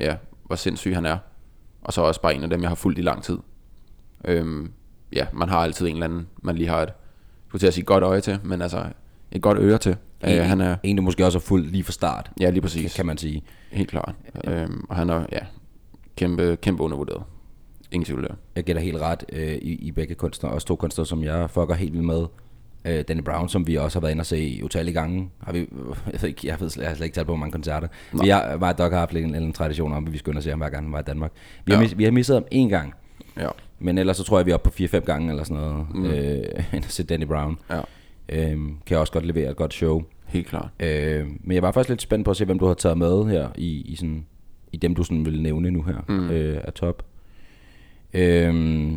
ja, 0.00 0.16
hvor 0.44 0.56
sindssyg 0.56 0.94
han 0.94 1.06
er. 1.06 1.18
Og 1.82 1.92
så 1.92 2.00
også 2.02 2.20
bare 2.22 2.34
en 2.34 2.42
af 2.42 2.50
dem, 2.50 2.60
jeg 2.62 2.70
har 2.70 2.74
fulgt 2.74 2.98
i 2.98 3.02
lang 3.02 3.22
tid. 3.22 3.38
Øhm, 4.24 4.72
ja, 5.12 5.26
man 5.32 5.48
har 5.48 5.58
altid 5.58 5.86
en 5.86 5.92
eller 5.92 6.04
anden, 6.06 6.26
man 6.42 6.56
lige 6.56 6.68
har 6.68 6.82
et, 6.82 6.88
skulle 7.48 7.60
til 7.60 7.66
at 7.66 7.74
sige 7.74 7.84
godt 7.84 8.04
øje 8.04 8.20
til, 8.20 8.38
men 8.44 8.62
altså 8.62 8.84
et 9.32 9.42
godt 9.42 9.58
øre 9.58 9.78
til. 9.78 9.96
Øh, 10.24 10.32
En, 10.36 10.42
han 10.44 10.60
er, 10.60 10.76
en, 10.82 10.96
der 10.96 11.02
måske 11.02 11.24
også 11.26 11.38
er 11.38 11.42
fuldt 11.42 11.70
lige 11.72 11.84
fra 11.84 11.92
start, 11.92 12.30
ja 12.40 12.50
lige 12.50 12.62
præcis, 12.62 12.94
kan 12.94 13.06
man 13.06 13.18
sige. 13.18 13.42
helt 13.70 13.90
klart. 13.90 14.14
Øhm, 14.44 14.84
og 14.88 14.96
han 14.96 15.10
er, 15.10 15.26
ja, 15.32 15.38
kæmpe, 16.16 16.56
kæmpe 16.62 16.82
undervurderet. 16.82 17.22
Ingen 17.92 18.04
tvivl 18.04 18.22
der. 18.22 18.34
Jeg 18.56 18.64
gætter 18.64 18.82
helt 18.82 18.98
ret 18.98 19.24
øh, 19.32 19.54
i, 19.54 19.72
i 19.74 19.90
begge 19.92 20.14
kunstnere. 20.14 20.52
Også 20.52 20.66
to 20.66 20.76
kunstnere, 20.76 21.06
som 21.06 21.24
jeg 21.24 21.50
fucker 21.50 21.74
helt 21.74 21.92
vildt 21.92 22.06
med. 22.06 22.26
Øh, 22.84 23.04
Danny 23.08 23.22
Brown, 23.22 23.48
som 23.48 23.66
vi 23.66 23.76
også 23.76 23.96
har 23.98 24.00
været 24.00 24.10
inde 24.12 24.22
og 24.22 24.26
se 24.26 24.60
utallige 24.64 24.94
gange. 24.94 25.30
Har 25.42 25.52
vi, 25.52 25.58
jeg, 26.12 26.22
ved 26.22 26.28
ikke, 26.28 26.46
jeg, 26.48 26.60
ved, 26.60 26.70
jeg 26.78 26.88
har 26.88 26.94
slet 26.94 27.04
ikke 27.06 27.14
talt 27.14 27.26
på, 27.26 27.32
hvor 27.32 27.38
mange 27.38 27.52
koncerter. 27.52 27.88
Nej. 28.12 28.24
Vi 28.24 28.28
har, 28.28 28.56
mig 28.58 28.68
og 28.72 28.78
Doc 28.78 28.92
har 28.92 28.98
haft 28.98 29.14
en, 29.14 29.34
en 29.34 29.52
tradition 29.52 29.92
om, 29.92 30.06
at 30.06 30.12
vi 30.12 30.18
skulle 30.18 30.32
ind 30.32 30.38
og 30.38 30.42
se 30.42 30.50
ham 30.50 30.58
hver 30.58 30.68
gang, 30.70 30.84
han 30.84 30.92
var 30.92 31.00
i 31.00 31.02
Danmark. 31.02 31.32
Vi, 31.64 31.72
har, 31.72 31.78
Ja. 31.78 31.82
mis, 31.82 31.98
vi 31.98 32.04
har 32.04 32.10
misset 32.10 32.34
ham 32.36 32.44
én 32.54 32.68
gang. 32.68 32.94
Ja, 33.38 33.48
Men 33.78 33.98
ellers 33.98 34.16
så 34.16 34.24
tror 34.24 34.38
jeg, 34.38 34.46
vi 34.46 34.50
er 34.50 34.54
oppe 34.54 34.70
på 34.70 34.76
4-5 34.96 34.98
gange 34.98 35.30
eller 35.30 35.44
sådan 35.44 35.62
noget. 35.62 35.86
Mm. 35.94 36.04
Øh, 36.04 36.44
end 36.74 36.84
at 36.84 36.92
se 36.92 37.02
Danny 37.04 37.24
Brown. 37.26 37.58
ja, 37.70 37.80
Øh, 38.32 38.58
kan 38.86 38.98
også 38.98 39.12
godt 39.12 39.26
levere 39.26 39.50
et 39.50 39.56
godt 39.56 39.74
show. 39.74 40.02
helt 40.26 40.46
klart. 40.46 40.68
Øh, 40.80 41.26
men 41.40 41.54
jeg 41.54 41.62
var 41.62 41.72
faktisk 41.72 41.88
lidt 41.88 42.02
spændt 42.02 42.24
på 42.24 42.30
at 42.30 42.36
se, 42.36 42.44
hvem 42.44 42.58
du 42.58 42.66
har 42.66 42.74
taget 42.74 42.98
med 42.98 43.24
her 43.24 43.48
i, 43.56 43.80
i, 43.80 43.96
sådan, 43.96 44.26
i 44.72 44.76
dem, 44.76 44.94
du 44.94 45.02
sådan 45.02 45.24
vil 45.24 45.42
nævne 45.42 45.70
nu 45.70 45.82
her 45.82 46.04
mm. 46.08 46.30
øh, 46.30 46.60
af 46.64 46.72
top. 46.72 47.02
Øh, 48.14 48.92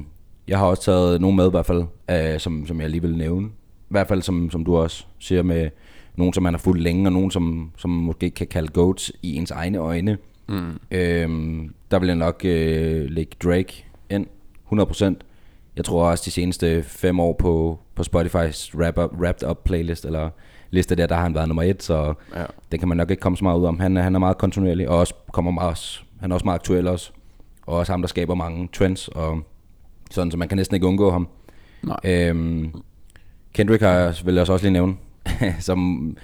jeg 0.48 0.58
har 0.60 0.66
også 0.66 0.84
taget 0.84 1.22
nogen 1.22 1.36
med 1.38 1.48
i 1.48 1.50
hvert 1.52 1.66
fald, 1.66 1.84
øh, 2.12 2.40
som, 2.40 2.68
som 2.68 2.82
jeg 2.82 2.90
lige 2.90 3.02
vil 3.02 3.18
nævne. 3.18 3.50
I 3.94 3.96
hvert 3.96 4.08
fald 4.08 4.22
som, 4.22 4.50
som 4.52 4.66
du 4.66 4.78
også 4.78 5.06
siger 5.20 5.44
med 5.44 5.70
nogen, 6.16 6.34
som 6.34 6.44
man 6.44 6.54
har 6.54 6.60
fulgt 6.60 6.82
længe, 6.82 7.08
og 7.08 7.14
nogen, 7.14 7.32
som, 7.32 7.72
som 7.78 7.90
måske 7.90 8.30
kan 8.30 8.48
kalde 8.48 8.68
goats 8.68 9.12
i 9.22 9.36
ens 9.36 9.52
egne 9.52 9.78
øjne. 9.78 10.18
Mm. 10.50 10.80
Øh, 10.92 11.30
der 11.92 12.00
vil 12.00 12.08
jeg 12.08 12.16
nok 12.16 12.42
øh, 12.46 13.10
lægge 13.10 13.32
Drake 13.44 13.86
ind, 14.10 14.26
100%. 14.74 15.14
Jeg 15.78 15.86
tror 15.86 16.10
også 16.10 16.24
de 16.26 16.32
seneste 16.32 16.84
fem 16.84 17.20
år 17.20 17.34
på, 17.34 17.80
på 17.96 18.04
Spotify's 18.16 18.76
wrap 18.78 18.98
up, 18.98 19.20
Wrapped 19.20 19.50
Up 19.50 19.64
playlist, 19.64 20.06
eller 20.06 20.30
liste 20.72 20.96
der, 20.96 21.08
der 21.08 21.16
har 21.16 21.24
han 21.24 21.36
været 21.36 21.48
nummer 21.48 21.64
et, 21.64 21.84
så 21.84 22.14
Ja. 22.36 22.46
den 22.72 22.80
kan 22.80 22.88
man 22.88 22.98
nok 22.98 23.10
ikke 23.12 23.22
komme 23.22 23.38
så 23.38 23.44
meget 23.44 23.60
ud 23.60 23.66
om. 23.66 23.80
Han, 23.80 23.96
han 23.96 24.16
er 24.16 24.20
meget 24.20 24.38
kontinuerlig, 24.38 24.90
og 24.90 24.98
også 24.98 25.14
kommer 25.34 25.52
meget, 25.52 25.70
også- 25.70 26.02
han 26.20 26.32
er 26.32 26.34
også 26.34 26.46
meget 26.46 26.60
aktuel 26.60 26.88
også. 26.88 27.12
Og 27.68 27.78
også 27.78 27.92
ham, 27.94 28.02
der 28.02 28.08
skaber 28.08 28.36
mange 28.36 28.70
trends, 28.74 29.08
og 29.08 29.42
sådan, 30.12 30.32
så 30.32 30.38
man 30.38 30.48
kan 30.48 30.56
næsten 30.58 30.76
ikke 30.76 30.88
undgå 30.88 31.12
ham. 31.12 31.28
Nej. 31.84 31.98
Øhm, 32.04 32.72
Kendrick 33.54 33.82
har 33.84 33.92
jeg, 33.92 34.16
vil 34.26 34.36
jeg 34.36 34.50
også 34.50 34.66
lige 34.66 34.74
nævne, 34.74 34.96
som 35.60 35.78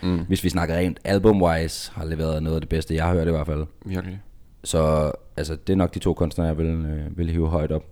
mm. 0.03 0.19
hvis 0.27 0.43
vi 0.43 0.49
snakker 0.49 0.75
rent 0.75 0.99
album-wise, 1.05 1.91
har 1.93 2.05
leveret 2.05 2.43
noget 2.43 2.55
af 2.55 2.61
det 2.61 2.69
bedste, 2.69 2.95
jeg 2.95 3.05
har 3.05 3.13
hørt 3.13 3.27
i 3.27 3.31
hvert 3.31 3.47
fald. 3.47 3.65
Virkelig. 3.85 4.21
Så 4.63 5.11
altså, 5.37 5.57
det 5.67 5.73
er 5.73 5.77
nok 5.77 5.93
de 5.93 5.99
to 5.99 6.13
kunstnere, 6.13 6.47
jeg 6.47 6.57
vil, 6.57 6.65
øh, 6.65 7.17
vil 7.17 7.29
hive 7.29 7.49
højt 7.49 7.71
op. 7.71 7.85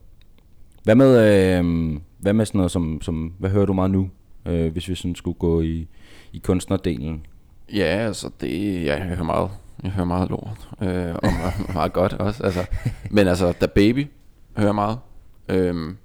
Hvad 0.83 0.95
med, 0.95 1.17
øh, 1.57 1.99
hvad 2.19 2.33
med 2.33 2.45
sådan 2.45 2.57
noget 2.59 2.71
som, 2.71 3.01
som, 3.01 3.33
hvad 3.39 3.49
hører 3.49 3.65
du 3.65 3.73
meget 3.73 3.91
nu, 3.91 4.09
øh, 4.45 4.71
hvis 4.71 4.89
vi 4.89 4.95
sådan 4.95 5.15
skulle 5.15 5.37
gå 5.39 5.61
i, 5.61 5.87
i 6.33 6.37
kunstnerdelen? 6.37 7.25
Ja, 7.73 7.83
altså 7.83 8.29
det, 8.41 8.83
ja, 8.85 8.95
jeg 8.95 9.05
hører 9.05 9.23
meget, 9.23 9.49
jeg 9.83 9.91
hører 9.91 10.05
meget 10.05 10.29
lort, 10.29 10.69
øh, 10.81 11.15
og 11.15 11.33
meget, 11.33 11.73
meget 11.73 11.93
godt 11.93 12.13
også, 12.13 12.43
altså. 12.43 12.65
Men 13.11 13.27
altså, 13.27 13.53
Da 13.61 13.65
Baby 13.65 14.07
hører 14.57 14.71
meget. 14.71 14.97
Øhm, 15.49 15.97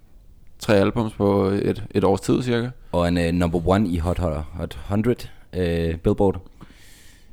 tre 0.62 0.75
albums 0.76 1.12
på 1.14 1.45
et, 1.45 1.85
et 1.90 2.04
års 2.04 2.21
tid 2.21 2.42
cirka. 2.42 2.71
Og 2.92 3.09
en 3.09 3.16
uh, 3.19 3.25
number 3.25 3.69
one 3.69 3.88
i 3.88 3.99
Hot, 3.99 4.19
Hot, 4.19 4.33
Hot 4.52 4.75
100 4.75 5.16
uh, 5.57 5.99
Billboard. 5.99 6.40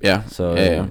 Ja, 0.04 0.22
Så 0.28 0.44
ja, 0.48 0.66
ja. 0.74 0.82
øh, 0.82 0.88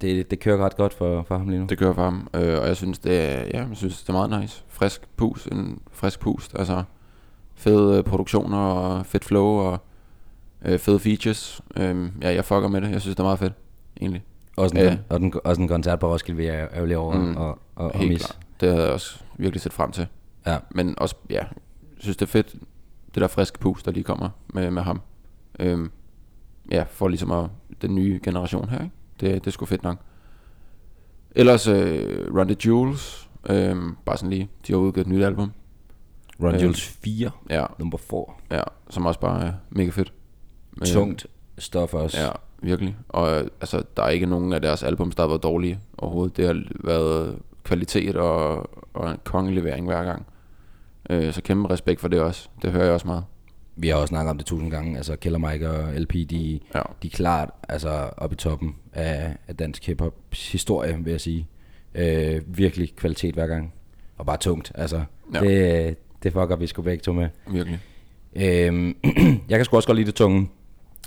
det, 0.00 0.30
det 0.30 0.40
kører 0.40 0.64
ret 0.64 0.76
godt 0.76 0.94
for, 0.94 1.22
for 1.28 1.38
ham 1.38 1.48
lige 1.48 1.60
nu. 1.60 1.66
det 1.66 1.78
kører 1.78 1.94
for 1.94 2.02
ham. 2.04 2.28
Øh, 2.34 2.60
og 2.60 2.66
jeg 2.68 2.76
synes, 2.76 2.98
det 2.98 3.20
er, 3.20 3.42
ja, 3.54 3.58
jeg 3.58 3.68
synes, 3.72 4.02
det 4.02 4.08
er 4.08 4.12
meget 4.12 4.40
nice. 4.40 4.62
Frisk 4.68 5.02
pus, 5.16 5.46
en 5.52 5.78
frisk 5.92 6.20
pust, 6.20 6.52
altså 6.58 6.82
fede 7.54 7.98
øh, 7.98 8.04
produktioner 8.04 8.58
og 8.58 9.06
fedt 9.06 9.24
flow 9.24 9.44
og 9.46 9.78
øh, 10.64 10.78
fede 10.78 10.98
features. 10.98 11.60
Øh, 11.76 12.08
ja, 12.22 12.34
jeg 12.34 12.44
fucker 12.44 12.68
med 12.68 12.80
det. 12.80 12.90
Jeg 12.90 13.00
synes, 13.00 13.16
det 13.16 13.20
er 13.20 13.24
meget 13.26 13.38
fedt, 13.38 13.52
egentlig. 14.00 14.22
Også 14.56 14.76
en, 14.76 14.82
ja. 14.82 14.96
og 15.08 15.20
den, 15.20 15.32
også 15.44 15.62
en 15.62 15.68
koncert 15.68 15.98
på 15.98 16.12
Roskilde, 16.12 16.36
vil 16.36 16.46
jeg 16.46 16.68
ærgerlig 16.74 16.96
over 16.96 17.14
Mm, 17.14 17.36
og, 17.36 17.48
og, 17.48 17.58
og 17.76 17.98
Helt 17.98 18.10
mis. 18.12 18.22
klart. 18.22 18.38
Det 18.60 18.68
havde 18.70 18.84
jeg 18.84 18.92
også 18.92 19.18
virkelig 19.36 19.60
set 19.62 19.72
frem 19.72 19.92
til. 19.92 20.06
Ja. 20.46 20.56
Men 20.70 20.94
også, 20.98 21.14
ja, 21.30 21.42
synes 22.02 22.16
det 22.16 22.22
er 22.26 22.30
fedt, 22.30 22.54
det 23.14 23.20
der 23.20 23.26
friske 23.28 23.58
pus, 23.58 23.82
der 23.82 23.90
lige 23.90 24.04
kommer 24.04 24.28
med, 24.54 24.70
med 24.70 24.82
ham. 24.82 25.00
Øhm, 25.60 25.90
ja, 26.70 26.84
for 26.90 27.08
ligesom 27.08 27.30
at, 27.30 27.50
den 27.82 27.94
nye 27.94 28.20
generation 28.22 28.68
her, 28.68 28.78
ikke? 28.82 28.94
Det, 29.20 29.34
det 29.34 29.46
er 29.46 29.50
sgu 29.50 29.64
fedt 29.64 29.82
nok. 29.82 29.96
Ellers 31.36 31.66
øh, 31.68 32.34
Run 32.34 32.48
the 32.48 32.56
Jewels, 32.66 33.30
øhm, 33.50 33.96
bare 34.04 34.16
sådan 34.16 34.30
lige, 34.30 34.48
de 34.66 34.72
har 34.72 34.78
udgivet 34.78 35.06
et 35.06 35.12
nyt 35.12 35.24
album. 35.24 35.52
Run 36.42 36.54
Øh, 36.54 36.62
Jules 36.62 36.88
4, 36.88 37.30
Ja, 37.50 37.66
nummer 37.78 37.98
4. 37.98 38.24
ja, 38.50 38.62
som 38.90 39.06
også 39.06 39.20
bare 39.20 39.44
er 39.46 39.52
mega 39.70 39.90
fedt. 39.90 40.12
Øh, 40.80 40.86
Tungt 40.86 41.26
stof 41.58 41.94
også. 41.94 42.20
Ja, 42.20 42.30
virkelig. 42.62 42.96
Og 43.08 43.30
øh, 43.40 43.48
altså, 43.60 43.82
der 43.96 44.02
er 44.02 44.08
ikke 44.08 44.26
nogen 44.26 44.52
af 44.52 44.62
deres 44.62 44.82
albums, 44.82 45.14
der 45.14 45.22
har 45.22 45.28
været 45.28 45.42
dårlige 45.42 45.80
overhovedet. 45.98 46.36
Det 46.36 46.46
har 46.46 46.62
været 46.84 47.38
kvalitet 47.64 48.16
og, 48.16 48.70
og 48.94 49.10
en 49.10 49.18
kongelevering 49.24 49.86
hver 49.86 50.04
gang. 50.04 50.26
Øh, 51.10 51.32
så 51.32 51.42
kæmpe 51.42 51.70
respekt 51.70 52.00
for 52.00 52.08
det 52.08 52.20
også. 52.20 52.48
Det 52.62 52.72
hører 52.72 52.84
jeg 52.84 52.92
også 52.94 53.06
meget. 53.06 53.24
Vi 53.76 53.88
har 53.88 53.94
også 53.94 54.06
snakket 54.06 54.30
om 54.30 54.38
det 54.38 54.46
tusind 54.46 54.70
gange. 54.70 54.96
Altså 54.96 55.16
Killer 55.16 55.38
Mike 55.38 55.70
og 55.70 55.94
LP, 55.94 56.12
de, 56.12 56.60
Ja. 56.74 56.82
de 57.02 57.06
er 57.06 57.10
klart 57.10 57.50
altså, 57.68 58.10
oppe 58.16 58.34
i 58.34 58.36
toppen 58.36 58.74
af, 58.92 59.36
af 59.48 59.56
dansk 59.56 59.86
hiphop 59.86 60.14
historie, 60.52 60.96
vil 61.04 61.10
jeg 61.10 61.20
sige. 61.20 61.46
Øh, 61.94 62.40
virkelig 62.46 62.96
kvalitet 62.96 63.34
hver 63.34 63.46
gang. 63.46 63.72
Og 64.18 64.26
bare 64.26 64.36
tungt. 64.36 64.72
Altså, 64.74 65.02
Ja. 65.34 65.40
det, 65.40 65.96
det 66.22 66.32
fucker 66.32 66.56
vi 66.56 66.66
sgu 66.66 66.82
begge 66.82 67.02
to 67.02 67.12
med. 67.12 67.28
Virkelig. 67.50 67.78
Øhm, 68.36 68.96
jeg 69.48 69.58
kan 69.58 69.64
sgu 69.64 69.76
også 69.76 69.86
godt 69.86 69.96
lide 69.96 70.06
det 70.06 70.14
tunge. 70.14 70.48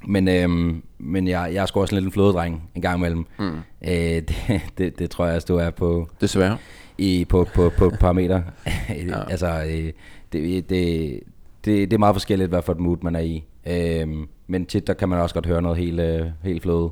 Men, 0.07 0.27
øhm, 0.27 0.83
men 0.98 1.27
jeg, 1.27 1.50
jeg 1.53 1.62
er 1.62 1.65
sgu 1.65 1.81
også 1.81 1.95
lidt 1.95 2.05
en 2.05 2.12
flodedreng 2.12 2.69
en 2.75 2.81
gang 2.81 2.98
imellem. 2.98 3.25
Mm. 3.39 3.45
Øh, 3.88 3.91
det, 4.27 4.62
det, 4.77 5.00
det 5.00 5.10
tror 5.10 5.25
jeg, 5.25 5.36
at 5.36 5.48
du 5.48 5.55
er 5.55 5.69
på, 5.69 6.10
Desværre. 6.22 6.57
I, 6.97 7.25
på, 7.25 7.47
på, 7.55 7.71
på 7.77 7.91
parameter. 8.00 8.41
Ja. 8.89 9.23
Altså, 9.31 9.63
øh, 9.63 9.91
det, 10.33 10.69
det, 10.69 10.69
det, 10.69 11.21
det 11.65 11.93
er 11.93 11.97
meget 11.97 12.15
forskelligt, 12.15 12.50
hvad 12.50 12.62
for 12.62 12.71
et 12.71 12.79
mood 12.79 12.97
man 13.01 13.15
er 13.15 13.19
i. 13.19 13.43
Øhm, 13.67 14.27
men 14.47 14.65
tit, 14.65 14.88
der 14.88 14.93
kan 14.93 15.09
man 15.09 15.19
også 15.19 15.35
godt 15.35 15.45
høre 15.45 15.62
noget 15.62 15.77
helt, 15.77 16.00
øh, 16.00 16.27
helt 16.43 16.62
fløde. 16.62 16.89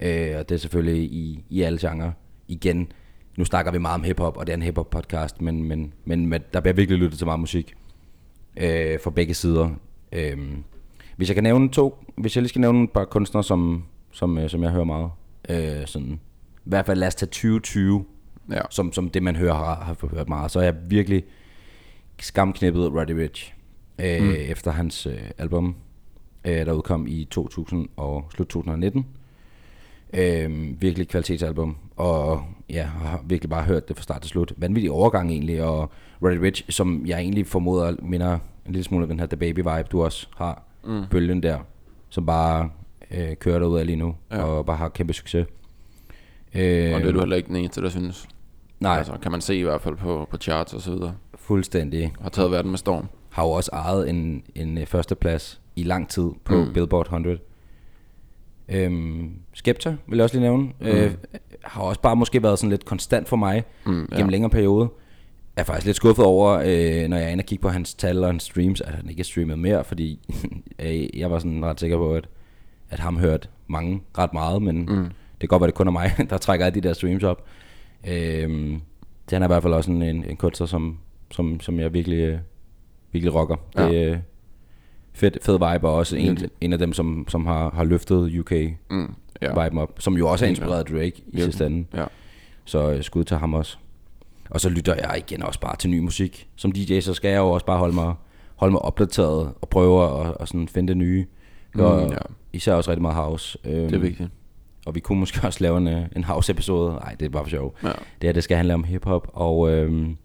Øh, 0.00 0.34
og 0.38 0.48
det 0.48 0.52
er 0.52 0.56
selvfølgelig 0.56 1.02
i, 1.02 1.44
i 1.50 1.62
alle 1.62 1.78
genrer. 1.88 2.12
Igen, 2.48 2.92
nu 3.36 3.44
snakker 3.44 3.72
vi 3.72 3.78
meget 3.78 3.94
om 3.94 4.02
hiphop, 4.02 4.36
og 4.36 4.46
det 4.46 4.52
er 4.52 4.56
en 4.56 4.62
hiphop 4.62 4.90
podcast, 4.90 5.40
men, 5.40 5.62
men, 5.62 5.92
men, 6.04 6.26
men 6.26 6.42
der 6.52 6.60
bliver 6.60 6.74
virkelig 6.74 6.98
lyttet 6.98 7.18
til 7.18 7.26
meget 7.26 7.40
musik 7.40 7.74
øh, 8.56 9.00
fra 9.04 9.10
begge 9.10 9.34
sider. 9.34 9.70
Øh, 10.12 10.38
hvis 11.16 11.28
jeg 11.28 11.34
kan 11.34 11.44
nævne 11.44 11.68
to, 11.70 12.04
hvis 12.16 12.36
jeg 12.36 12.42
lige 12.42 12.48
skal 12.48 12.60
nævne 12.60 12.84
et 12.84 12.90
par 12.90 13.04
kunstnere, 13.04 13.44
som, 13.44 13.84
som, 14.10 14.38
øh, 14.38 14.50
som 14.50 14.62
jeg 14.62 14.70
hører 14.70 14.84
meget, 14.84 15.10
øh, 15.48 15.86
sådan, 15.86 16.20
i 16.56 16.68
hvert 16.68 16.86
fald 16.86 16.98
lad 16.98 17.08
os 17.08 17.14
tage 17.14 17.26
2020, 17.26 18.04
Ja. 18.50 18.60
som, 18.70 18.92
som 18.92 19.08
det 19.10 19.22
man 19.22 19.36
hører 19.36 19.54
har, 19.54 19.74
har 19.74 20.14
hørt 20.16 20.28
meget, 20.28 20.50
så 20.50 20.58
er 20.60 20.64
jeg 20.64 20.74
virkelig 20.88 21.24
skamknippet 22.20 22.92
Roddy 22.92 23.10
Rich 23.10 23.54
øh, 23.98 24.22
mm. 24.22 24.30
efter 24.38 24.70
hans 24.70 25.06
øh, 25.06 25.18
album, 25.38 25.76
øh, 26.44 26.66
der 26.66 26.72
udkom 26.72 27.06
i 27.08 27.24
2000 27.30 27.88
og 27.96 28.26
slut 28.34 28.48
2019. 28.48 29.06
Øh, 30.14 30.80
virkelig 30.82 31.08
kvalitetsalbum, 31.08 31.76
og 31.96 32.42
ja, 32.70 32.82
har 32.84 33.22
virkelig 33.26 33.50
bare 33.50 33.62
hørt 33.64 33.88
det 33.88 33.96
fra 33.96 34.02
start 34.02 34.20
til 34.20 34.30
slut. 34.30 34.52
Vanvittig 34.56 34.90
overgang 34.90 35.30
egentlig, 35.30 35.62
og 35.62 35.90
Roddy 36.22 36.36
Rich, 36.38 36.64
som 36.68 37.06
jeg 37.06 37.18
egentlig 37.20 37.46
formoder 37.46 37.96
minder 38.02 38.32
en 38.66 38.72
lille 38.72 38.84
smule 38.84 39.02
af 39.04 39.08
den 39.08 39.20
her 39.20 39.26
The 39.26 39.36
Baby 39.36 39.58
vibe, 39.58 39.88
du 39.92 40.02
også 40.04 40.26
har, 40.36 40.62
mm. 40.84 41.02
bølgen 41.10 41.42
der, 41.42 41.58
som 42.08 42.26
bare 42.26 42.70
øh, 43.10 43.36
kører 43.36 43.58
derud 43.58 43.78
af 43.78 43.86
lige 43.86 43.96
nu, 43.96 44.14
Ja. 44.30 44.42
og 44.42 44.66
bare 44.66 44.76
har 44.76 44.88
kæmpe 44.88 45.12
succes. 45.12 45.46
Øh, 46.54 46.94
Og 46.94 47.00
det 47.00 47.08
er 47.08 47.12
du 47.12 47.18
heller 47.18 47.36
ikke 47.36 47.46
den 47.48 47.56
eneste, 47.56 47.82
der 47.82 47.88
synes. 47.88 48.28
Nej, 48.80 48.96
Altså, 48.98 49.12
kan 49.22 49.32
man 49.32 49.40
se 49.40 49.56
i 49.56 49.62
hvert 49.62 49.80
fald 49.80 49.96
på, 49.96 50.28
på 50.30 50.36
charts 50.36 50.74
og 50.74 50.80
så 50.80 50.90
videre. 50.90 51.14
fuldstændig. 51.34 52.12
Har 52.20 52.28
taget 52.30 52.50
verden 52.50 52.70
med 52.70 52.78
storm. 52.78 53.08
Har 53.30 53.44
jo 53.44 53.50
også 53.50 53.70
ejet 53.72 54.10
en, 54.10 54.42
en 54.54 54.78
øh, 54.78 54.86
førsteplads 54.86 55.60
i 55.76 55.82
lang 55.82 56.08
tid 56.08 56.30
på 56.44 56.54
Mm. 56.64 56.72
Billboard 56.72 57.06
100. 57.06 57.38
Øhm, 58.68 59.30
Skepta 59.54 59.96
vil 60.08 60.16
jeg 60.16 60.24
også 60.24 60.36
lige 60.36 60.42
nævne. 60.42 60.62
Mm. 60.80 60.86
Øh, 60.86 61.12
har 61.64 61.82
også 61.82 62.00
bare 62.00 62.16
måske 62.16 62.42
været 62.42 62.58
sådan 62.58 62.70
lidt 62.70 62.84
konstant 62.84 63.28
for 63.28 63.36
mig 63.36 63.64
Mm, 63.86 64.08
ja. 64.12 64.16
gennem 64.16 64.28
længere 64.28 64.50
periode. 64.50 64.88
Er 65.56 65.64
faktisk 65.64 65.86
lidt 65.86 65.96
skuffet 65.96 66.24
over, 66.24 66.50
øh, 66.58 67.08
når 67.08 67.16
jeg 67.16 67.26
er 67.26 67.28
inde 67.28 67.42
og 67.42 67.46
kigger 67.46 67.62
på 67.62 67.68
hans 67.68 67.94
tal 67.94 68.18
og 68.24 68.26
hans 68.26 68.42
streams, 68.42 68.80
at 68.80 68.94
han 68.94 69.08
ikke 69.10 69.20
er 69.20 69.24
streamet 69.24 69.58
mere, 69.58 69.84
fordi 69.84 70.20
øh, 70.84 71.18
jeg 71.20 71.30
var 71.30 71.38
sådan 71.38 71.64
ret 71.64 71.80
sikker 71.80 71.96
på, 71.96 72.14
at, 72.14 72.28
at 72.90 72.98
ham 72.98 73.18
hørte 73.18 73.48
mange 73.66 74.02
ret 74.18 74.32
meget, 74.32 74.62
men 74.62 74.76
mm. 74.78 75.04
det 75.04 75.40
kan 75.40 75.48
godt 75.48 75.60
være, 75.60 75.66
det 75.66 75.74
kun 75.74 75.86
er 75.86 75.92
mig, 75.92 76.12
der 76.30 76.38
trækker 76.38 76.66
alle 76.66 76.80
de 76.82 76.88
der 76.88 76.94
streams 76.94 77.22
op. 77.24 77.44
Øh, 78.08 78.50
det 79.24 79.32
han 79.36 79.42
er 79.42 79.46
i 79.46 79.52
hvert 79.52 79.62
fald 79.62 79.74
også 79.74 79.90
en, 79.90 80.02
en, 80.02 80.24
en 80.24 80.36
kunstner, 80.36 80.66
som, 80.66 80.98
som, 81.30 81.60
som 81.60 81.80
jeg 81.80 81.92
virkelig, 81.92 82.40
virkelig 83.12 83.34
rocker. 83.34 83.56
Ja. 83.76 83.88
Det 83.88 84.02
er 84.08 84.18
fed, 85.12 85.30
fed 85.42 85.52
vibe, 85.54 85.88
og 85.88 85.94
også 85.94 86.16
en, 86.16 86.38
en 86.60 86.72
af 86.72 86.78
dem, 86.78 86.92
som, 86.92 87.24
som 87.28 87.46
har, 87.46 87.70
har 87.70 87.84
løftet 87.84 88.38
UK 88.38 88.52
Mm, 88.90 89.14
ja. 89.42 89.64
viben 89.64 89.78
op, 89.78 89.92
som 89.98 90.14
jo 90.18 90.28
også 90.28 90.44
er 90.44 90.48
Helt 90.48 90.58
inspireret 90.58 90.78
af 90.78 90.84
Drake 90.94 91.22
i 91.26 91.40
sidste 91.40 91.66
ende. 91.66 91.84
Ja. 91.94 92.04
Så 92.64 92.90
øh, 92.92 93.02
skud 93.02 93.24
til 93.24 93.36
ham 93.36 93.54
også. 93.54 93.76
Og 94.50 94.60
så 94.60 94.68
lytter 94.68 94.94
jeg 94.94 95.14
igen 95.28 95.42
også 95.42 95.60
bare 95.60 95.76
til 95.76 95.90
ny 95.90 95.98
musik. 95.98 96.48
Som 96.56 96.72
DJ, 96.72 97.00
så 97.00 97.14
skal 97.14 97.28
jeg 97.30 97.38
jo 97.38 97.50
også 97.50 97.66
bare 97.66 97.78
holde 97.78 97.94
mig, 97.94 98.14
holde 98.56 98.72
mig 98.72 98.82
opdateret 98.82 99.52
og 99.60 99.68
prøve 99.68 100.20
at, 100.26 100.34
at 100.40 100.48
sådan 100.48 100.68
finde 100.68 100.88
det 100.88 100.96
nye. 100.96 101.26
Mm, 101.74 101.80
Og 101.80 102.10
ja. 102.10 102.16
især 102.52 102.74
også 102.74 102.90
rigtig 102.90 103.02
meget 103.02 103.16
house. 103.16 103.58
Øhm, 103.64 103.74
Det 103.88 103.94
er 103.94 103.98
vigtigt. 103.98 104.28
Og 104.86 104.94
vi 104.94 105.00
kunne 105.00 105.20
måske 105.20 105.40
også 105.46 105.58
lave 105.64 105.78
en, 105.78 105.88
øh, 105.88 106.02
en 106.16 106.24
house-episode. 106.24 106.92
Nej, 106.92 107.14
det 107.20 107.26
er 107.26 107.30
bare 107.30 107.44
for 107.44 107.50
sjov. 107.50 107.74
Ja. 107.82 107.88
Det 107.88 107.96
her, 108.22 108.32
det 108.32 108.44
skal 108.44 108.56
handle 108.56 108.74
om 108.74 108.84
hiphop, 108.84 109.30
og 109.32 109.70
øhm, 109.70 110.16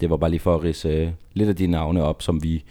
det 0.00 0.10
var 0.10 0.16
bare 0.16 0.30
lige 0.30 0.40
for 0.40 0.54
at 0.54 0.62
rise 0.62 0.88
øh, 0.88 1.10
lidt 1.32 1.48
af 1.48 1.56
de 1.56 1.66
navne 1.66 2.02
op, 2.02 2.22
som 2.22 2.42
vi 2.42 2.64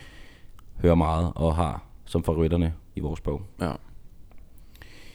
hører 0.82 0.96
meget 0.96 1.32
og 1.36 1.56
har 1.56 1.84
som 2.06 2.24
favoritterne 2.24 2.74
i 2.96 3.00
vores 3.00 3.22
bog. 3.22 3.42
ja. 3.62 3.72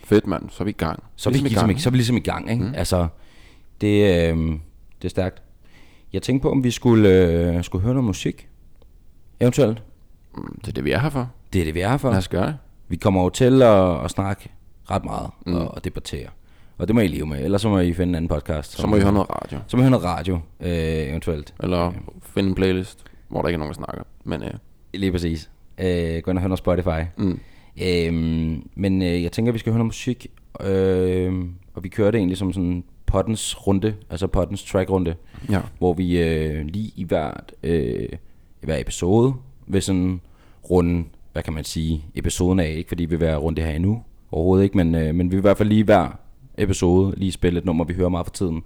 Fedt, 0.04 0.26
mand. 0.26 0.50
Så 0.50 0.62
er 0.62 0.64
vi 0.64 0.70
i 0.70 0.72
gang. 0.72 1.02
Så 1.16 1.28
er 1.30 1.32
vi, 1.32 1.38
ligesom, 1.38 1.70
i, 1.70 1.78
så 1.78 1.88
er 1.88 1.90
vi 1.90 1.96
ligesom 1.96 2.16
i 2.16 2.20
gang, 2.20 2.50
ikke? 2.50 2.64
Mm. 2.64 2.74
Altså, 2.74 3.06
det, 3.80 4.02
øh, 4.32 4.36
det 5.02 5.04
er 5.04 5.08
stærkt. 5.08 5.42
Jeg 6.12 6.22
tænkte 6.22 6.42
på, 6.42 6.50
om 6.50 6.64
vi 6.64 6.70
skulle, 6.70 7.08
øh, 7.08 7.64
skulle 7.64 7.82
høre 7.82 7.94
noget 7.94 8.04
musik. 8.04 8.48
Eventuelt. 9.40 9.82
Mm, 10.36 10.58
Det 10.60 10.68
er 10.68 10.72
det, 10.72 10.84
vi 10.84 10.90
er 10.92 10.98
her 10.98 11.10
for. 11.10 11.30
Det 11.52 11.60
er 11.60 11.64
det, 11.64 11.74
vi 11.74 11.80
er 11.80 11.88
her 11.90 11.96
for. 11.96 12.08
Lad 12.10 12.18
os 12.18 12.28
gøre 12.28 12.46
det. 12.46 12.56
Vi 12.88 12.96
kommer 12.96 13.22
jo 13.22 13.28
til 13.28 13.62
at, 13.62 14.04
at 14.04 14.10
snakke 14.10 14.48
ret 14.90 15.04
meget 15.04 15.30
mm. 15.46 15.54
og, 15.54 15.68
og 15.74 15.84
debattere. 15.84 16.28
Og 16.78 16.88
det 16.88 16.94
må 16.94 17.00
I 17.00 17.06
leve 17.06 17.26
med. 17.26 17.44
Ellers 17.44 17.62
så 17.62 17.68
må 17.68 17.78
I 17.78 17.92
finde 17.92 18.10
en 18.10 18.14
anden 18.14 18.28
podcast. 18.28 18.72
Så 18.72 18.86
må 18.86 18.96
I 18.96 19.00
høre 19.00 19.12
noget 19.12 19.30
radio. 19.30 19.58
Så 19.66 19.76
må 19.76 19.80
I 19.80 19.84
høre 19.84 19.90
noget 19.90 20.04
radio, 20.06 20.34
øh, 20.60 20.70
eventuelt. 21.10 21.54
Eller 21.62 21.92
finde 22.22 22.48
en 22.48 22.54
playlist, 22.54 23.04
hvor 23.28 23.42
der 23.42 23.48
ikke 23.48 23.56
er 23.56 23.58
nogen, 23.58 23.70
der 23.74 23.74
snakker. 23.74 24.02
Men 24.24 24.42
øh, 24.42 24.50
Lige 24.94 25.12
præcis. 25.12 25.50
Øh, 25.78 26.22
gå 26.22 26.30
ind 26.30 26.38
og 26.38 26.42
høre 26.42 26.48
noget 26.48 26.58
Spotify. 26.58 27.00
mm, 27.16 27.40
Øhm, 27.82 28.68
men 28.74 29.02
øh, 29.02 29.22
jeg 29.22 29.32
tænker, 29.32 29.50
at 29.50 29.54
vi 29.54 29.58
skal 29.58 29.72
høre 29.72 29.78
noget 29.78 29.86
musik. 29.86 30.26
Øh, 30.60 31.44
og 31.74 31.84
vi 31.84 31.88
kører 31.88 32.10
det 32.10 32.18
egentlig 32.18 32.38
som 32.38 32.52
sådan 32.52 32.84
pottens 33.06 33.66
runde, 33.66 33.94
altså 34.10 34.26
pottens 34.26 34.64
track 34.64 34.90
runde, 34.90 35.14
ja. 35.50 35.60
hvor 35.78 35.92
vi 35.94 36.18
øh, 36.22 36.66
lige 36.66 36.92
i 36.96 37.04
hvert, 37.04 37.52
øh, 37.62 38.08
i 38.62 38.64
hver 38.66 38.78
episode 38.78 39.34
vil 39.66 39.82
sådan 39.82 40.20
runde, 40.70 41.04
hvad 41.32 41.42
kan 41.42 41.52
man 41.52 41.64
sige, 41.64 42.04
episoden 42.14 42.60
af, 42.60 42.68
ikke 42.76 42.88
fordi 42.88 43.04
vi 43.04 43.10
vil 43.10 43.20
være 43.20 43.36
rundt 43.36 43.56
det 43.56 43.64
her 43.64 43.72
endnu, 43.72 44.02
overhovedet 44.32 44.64
ikke, 44.64 44.76
men, 44.76 44.94
øh, 44.94 45.14
men 45.14 45.30
vi 45.30 45.36
vil 45.36 45.40
i 45.40 45.40
hvert 45.40 45.56
fald 45.56 45.68
lige 45.68 45.84
hver 45.84 46.08
episode 46.58 47.14
lige 47.16 47.32
spille 47.32 47.58
et 47.58 47.64
nummer, 47.64 47.84
vi 47.84 47.94
hører 47.94 48.08
meget 48.08 48.26
for 48.26 48.32
tiden. 48.32 48.62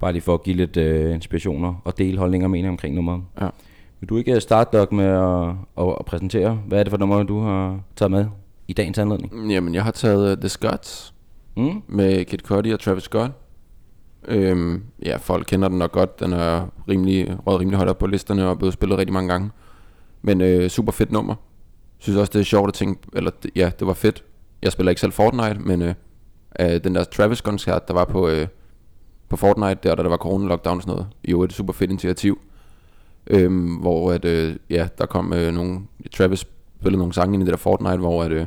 Bare 0.00 0.12
lige 0.12 0.22
for 0.22 0.34
at 0.34 0.42
give 0.42 0.56
lidt 0.56 0.76
øh, 0.76 1.14
inspirationer 1.14 1.74
og 1.84 1.98
dele 1.98 2.18
holdninger 2.18 2.46
og 2.46 2.50
meninger 2.50 2.70
omkring 2.70 2.94
nummeret. 2.94 3.22
Ja. 3.40 3.48
Vil 4.00 4.08
du 4.08 4.16
ikke 4.16 4.40
starte, 4.40 4.78
Doc, 4.78 4.92
med 4.92 5.04
at, 5.04 5.48
at, 5.84 5.94
at 6.00 6.06
præsentere, 6.06 6.54
hvad 6.66 6.78
er 6.78 6.82
det 6.82 6.90
for 6.90 6.98
nummer, 6.98 7.22
du 7.22 7.40
har 7.40 7.80
taget 7.96 8.10
med 8.10 8.26
i 8.68 8.72
dagens 8.72 8.98
anledning? 8.98 9.50
Jamen, 9.50 9.74
jeg 9.74 9.84
har 9.84 9.90
taget 9.90 10.32
uh, 10.32 10.40
The 10.40 10.48
Scots 10.48 11.12
Mm? 11.56 11.82
med 11.88 12.24
Kid 12.24 12.38
Cudi 12.38 12.70
og 12.70 12.80
Travis 12.80 13.02
Scott. 13.02 13.32
Øhm, 14.28 14.82
ja, 15.04 15.16
folk 15.16 15.46
kender 15.46 15.68
den 15.68 15.78
nok 15.78 15.92
godt. 15.92 16.20
Den 16.20 16.32
er 16.32 16.66
rimelig, 16.88 17.36
røget 17.46 17.60
rimelig 17.60 17.76
højt 17.76 17.88
op 17.88 17.98
på 17.98 18.06
listerne 18.06 18.44
og 18.44 18.50
er 18.50 18.54
blevet 18.54 18.74
spillet 18.74 18.98
rigtig 18.98 19.12
mange 19.12 19.28
gange. 19.28 19.50
Men 20.22 20.40
øh, 20.40 20.68
super 20.68 20.92
fedt 20.92 21.12
nummer. 21.12 21.34
Synes 21.98 22.18
også, 22.18 22.32
det 22.32 22.40
er 22.40 22.44
sjovt 22.44 22.68
at 22.68 22.74
tænke, 22.74 23.00
eller 23.12 23.30
ja, 23.56 23.70
det 23.78 23.86
var 23.86 23.92
fedt. 23.92 24.24
Jeg 24.62 24.72
spiller 24.72 24.90
ikke 24.90 25.00
selv 25.00 25.12
Fortnite, 25.12 25.60
men 25.60 25.82
øh, 25.82 25.94
øh, 26.60 26.84
den 26.84 26.94
der 26.94 27.04
Travis-koncert, 27.04 27.88
der 27.88 27.94
var 27.94 28.04
på, 28.04 28.28
øh, 28.28 28.46
på 29.28 29.36
Fortnite, 29.36 29.78
der, 29.82 29.94
da 29.94 30.02
der 30.02 30.08
var 30.08 30.16
corona-lockdown 30.16 30.76
og 30.76 30.82
sådan 30.82 30.92
noget, 30.92 31.06
jo 31.28 31.42
et 31.42 31.52
super 31.52 31.72
fedt 31.72 31.90
initiativ. 31.90 32.38
Øhm, 33.26 33.74
hvor 33.74 34.12
at, 34.12 34.24
øh, 34.24 34.56
ja, 34.70 34.88
der 34.98 35.06
kom 35.06 35.32
øh, 35.32 35.54
nogle, 35.54 35.80
Travis 36.14 36.46
spillede 36.80 36.98
nogle 36.98 37.14
sange 37.14 37.34
ind 37.34 37.42
i 37.42 37.46
det 37.46 37.52
der 37.52 37.58
Fortnite, 37.58 37.96
hvor 37.96 38.22
at, 38.22 38.32
øh, 38.32 38.46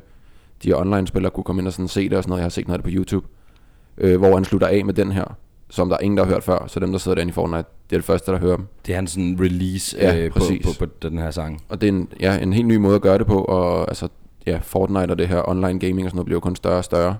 de 0.63 0.73
online-spillere 0.73 1.31
kunne 1.31 1.43
komme 1.43 1.61
ind 1.61 1.67
og 1.67 1.73
sådan 1.73 1.87
se 1.87 2.09
det 2.09 2.17
og 2.17 2.23
sådan 2.23 2.29
noget. 2.29 2.39
Jeg 2.39 2.45
har 2.45 2.49
set 2.49 2.67
noget 2.67 2.79
af 2.79 2.83
det 2.83 2.93
på 2.93 2.97
YouTube. 2.97 3.27
Øh, 3.97 4.17
hvor 4.17 4.35
han 4.35 4.45
slutter 4.45 4.67
af 4.67 4.85
med 4.85 4.93
den 4.93 5.11
her, 5.11 5.35
som 5.69 5.89
der 5.89 5.95
er 5.95 6.01
ingen, 6.01 6.17
der 6.17 6.23
har 6.23 6.31
hørt 6.31 6.43
før. 6.43 6.67
Så 6.67 6.79
dem, 6.79 6.91
der 6.91 6.99
sidder 6.99 7.15
derinde 7.15 7.31
i 7.31 7.33
Fortnite, 7.33 7.69
det 7.89 7.95
er 7.95 7.99
det 7.99 8.05
første, 8.05 8.31
der 8.31 8.39
hører 8.39 8.55
dem. 8.55 8.67
Det 8.85 8.91
er 8.91 8.95
hans 8.95 9.11
sådan 9.11 9.37
release 9.41 9.97
Ja, 9.97 10.17
øh, 10.17 10.31
på, 10.31 10.39
på, 10.63 10.69
på, 10.79 10.85
den 11.01 11.17
her 11.17 11.31
sang. 11.31 11.63
Og 11.69 11.81
det 11.81 11.89
er 11.89 11.93
en, 11.93 12.09
ja, 12.19 12.37
en 12.37 12.53
helt 12.53 12.67
ny 12.67 12.75
måde 12.75 12.95
at 12.95 13.01
gøre 13.01 13.17
det 13.17 13.27
på, 13.27 13.43
og 13.43 13.89
altså, 13.89 14.07
ja, 14.49 14.59
Fortnite 14.63 15.11
og 15.11 15.17
det 15.17 15.27
her 15.27 15.49
online 15.49 15.79
gaming 15.79 16.03
og 16.05 16.09
sådan 16.09 16.15
noget 16.15 16.25
bliver 16.25 16.35
jo 16.35 16.39
kun 16.39 16.55
større 16.55 16.77
og 16.77 16.83
større. 16.83 17.17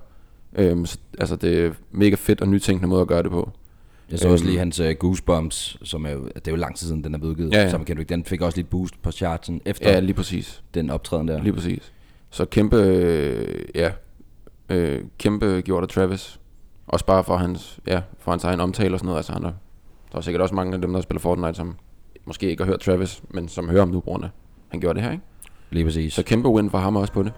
Øhm, 0.56 0.86
så, 0.86 0.98
altså, 1.20 1.36
det 1.36 1.66
er 1.66 1.72
mega 1.92 2.16
fedt 2.16 2.42
og 2.42 2.48
nytænkende 2.48 2.88
måde 2.90 3.02
at 3.02 3.08
gøre 3.08 3.24
det 3.24 3.32
på. 3.32 3.52
Jeg 4.12 4.20
så 4.20 4.30
også 4.30 4.44
Øhm. 4.44 4.50
lige 4.50 4.60
hans 4.60 4.80
uh, 4.80 4.90
Goosebumps, 5.00 5.78
som 5.84 6.06
er 6.06 6.10
jo, 6.10 6.26
det 6.26 6.48
er 6.48 6.52
jo 6.52 6.56
lang 6.58 6.76
tid 6.76 6.88
siden, 6.88 7.04
den 7.04 7.14
er 7.14 7.18
blevet 7.20 7.38
givet. 7.38 7.54
Ja, 7.54 7.62
ja. 7.64 7.70
Som 7.70 7.86
kan 7.86 7.96
du 7.96 8.00
ikke, 8.00 8.10
den 8.10 8.26
fik 8.26 8.42
også 8.42 8.58
lidt 8.58 8.70
boost 8.70 9.02
på 9.02 9.12
chartsen 9.12 9.62
efter 9.66 9.90
Ja, 9.92 10.00
lige 10.00 10.14
præcis. 10.14 10.64
den 10.74 10.90
optræden 10.90 11.28
der. 11.28 11.44
Lige 11.44 11.54
præcis. 11.54 11.94
Så 12.30 12.46
kæmpe, 12.46 12.76
øh, 12.78 13.66
ja, 13.76 13.92
øh, 14.70 15.02
kæmpe 15.18 15.62
gjort 15.66 15.84
af 15.84 15.90
Travis. 15.90 16.40
Også 16.88 17.06
bare 17.06 17.24
for 17.24 17.36
hans, 17.38 17.80
ja, 17.88 18.02
for 18.20 18.32
hans 18.32 18.44
egen 18.44 18.60
omtale 18.60 18.96
og 18.96 19.00
sådan 19.00 19.06
noget. 19.08 19.18
Altså, 19.20 19.34
han 19.34 19.44
er, 19.44 19.52
der 20.12 20.18
er 20.18 20.22
sikkert 20.22 20.42
også 20.42 20.56
mange 20.56 20.74
af 20.76 20.82
dem, 20.82 20.94
der 20.94 21.02
spiller 21.02 21.20
Fortnite, 21.20 21.54
som 21.54 21.76
måske 22.26 22.50
ikke 22.50 22.64
har 22.64 22.72
hørt 22.72 22.80
Travis, 22.80 23.22
men 23.30 23.48
som 23.48 23.70
hører 23.70 23.82
om 23.82 23.90
nu, 23.90 24.00
brugerne. 24.00 24.32
Han 24.68 24.80
gjorde 24.80 24.96
det 24.96 25.04
her, 25.04 25.12
ikke? 25.12 25.24
Lige 25.72 25.86
præcis. 25.86 26.14
Så 26.14 26.24
kæmpe 26.24 26.50
win 26.50 26.70
for 26.70 26.78
ham 26.78 26.96
også 26.96 27.14
på 27.14 27.24
det. 27.24 27.34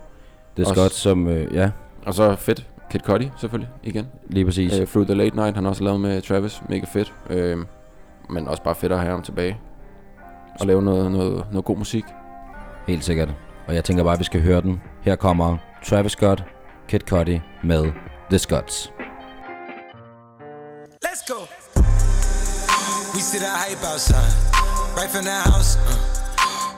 det 0.58 0.64
er 0.66 0.70
også- 0.70 0.82
godt 0.82 0.94
som, 0.94 1.28
øh, 1.28 1.56
ja, 1.56 1.70
Og 2.06 2.14
så 2.14 2.36
fedt, 2.36 2.68
Kid 2.92 3.00
Cudi 3.00 3.32
selvfølgelig, 3.38 3.70
igen. 3.84 4.08
lige 4.30 4.46
præcis. 4.46 4.80
Øh, 4.80 4.88
Through 4.88 5.08
the 5.08 5.16
Late 5.16 5.36
Night, 5.36 5.56
han 5.56 5.64
har 5.64 5.70
også 5.70 5.84
lavet 5.84 6.00
med 6.02 6.22
Travis, 6.22 6.62
mega 6.70 6.86
fedt. 6.94 7.14
Øh, 7.30 7.58
men 8.30 8.48
også 8.48 8.64
bare 8.64 8.76
fedt 8.76 8.92
at 8.92 9.00
have 9.00 9.12
ham 9.12 9.22
tilbage. 9.22 9.58
Og 10.60 10.68
lave 10.68 10.82
noget, 10.82 11.12
noget, 11.12 11.46
noget 11.52 11.66
god 11.66 11.78
musik. 11.78 12.04
Helt 12.88 13.04
sikkert. 13.04 13.30
Og 13.68 13.76
jeg 13.76 13.84
tænker 13.84 14.04
bare, 14.04 14.14
at 14.14 14.20
vi 14.20 14.24
skal 14.24 14.42
høre 14.42 14.62
den. 14.62 14.82
Her 15.02 15.16
kommer 15.16 15.58
Travis 15.86 16.12
Scott, 16.12 16.44
Kid 16.88 17.00
Cudi 17.00 17.42
med 17.64 17.92
The 18.30 18.40
Scots. 18.40 18.92
Let's 21.06 21.24
go. 21.34 21.40
We 23.14 23.20
see 23.30 23.40
the 23.40 23.52
hype 23.64 23.82
outside, 23.94 24.32
right 24.98 25.12
from 25.16 25.24
the 25.30 25.38
house. 25.52 25.70
Uh, 25.80 26.21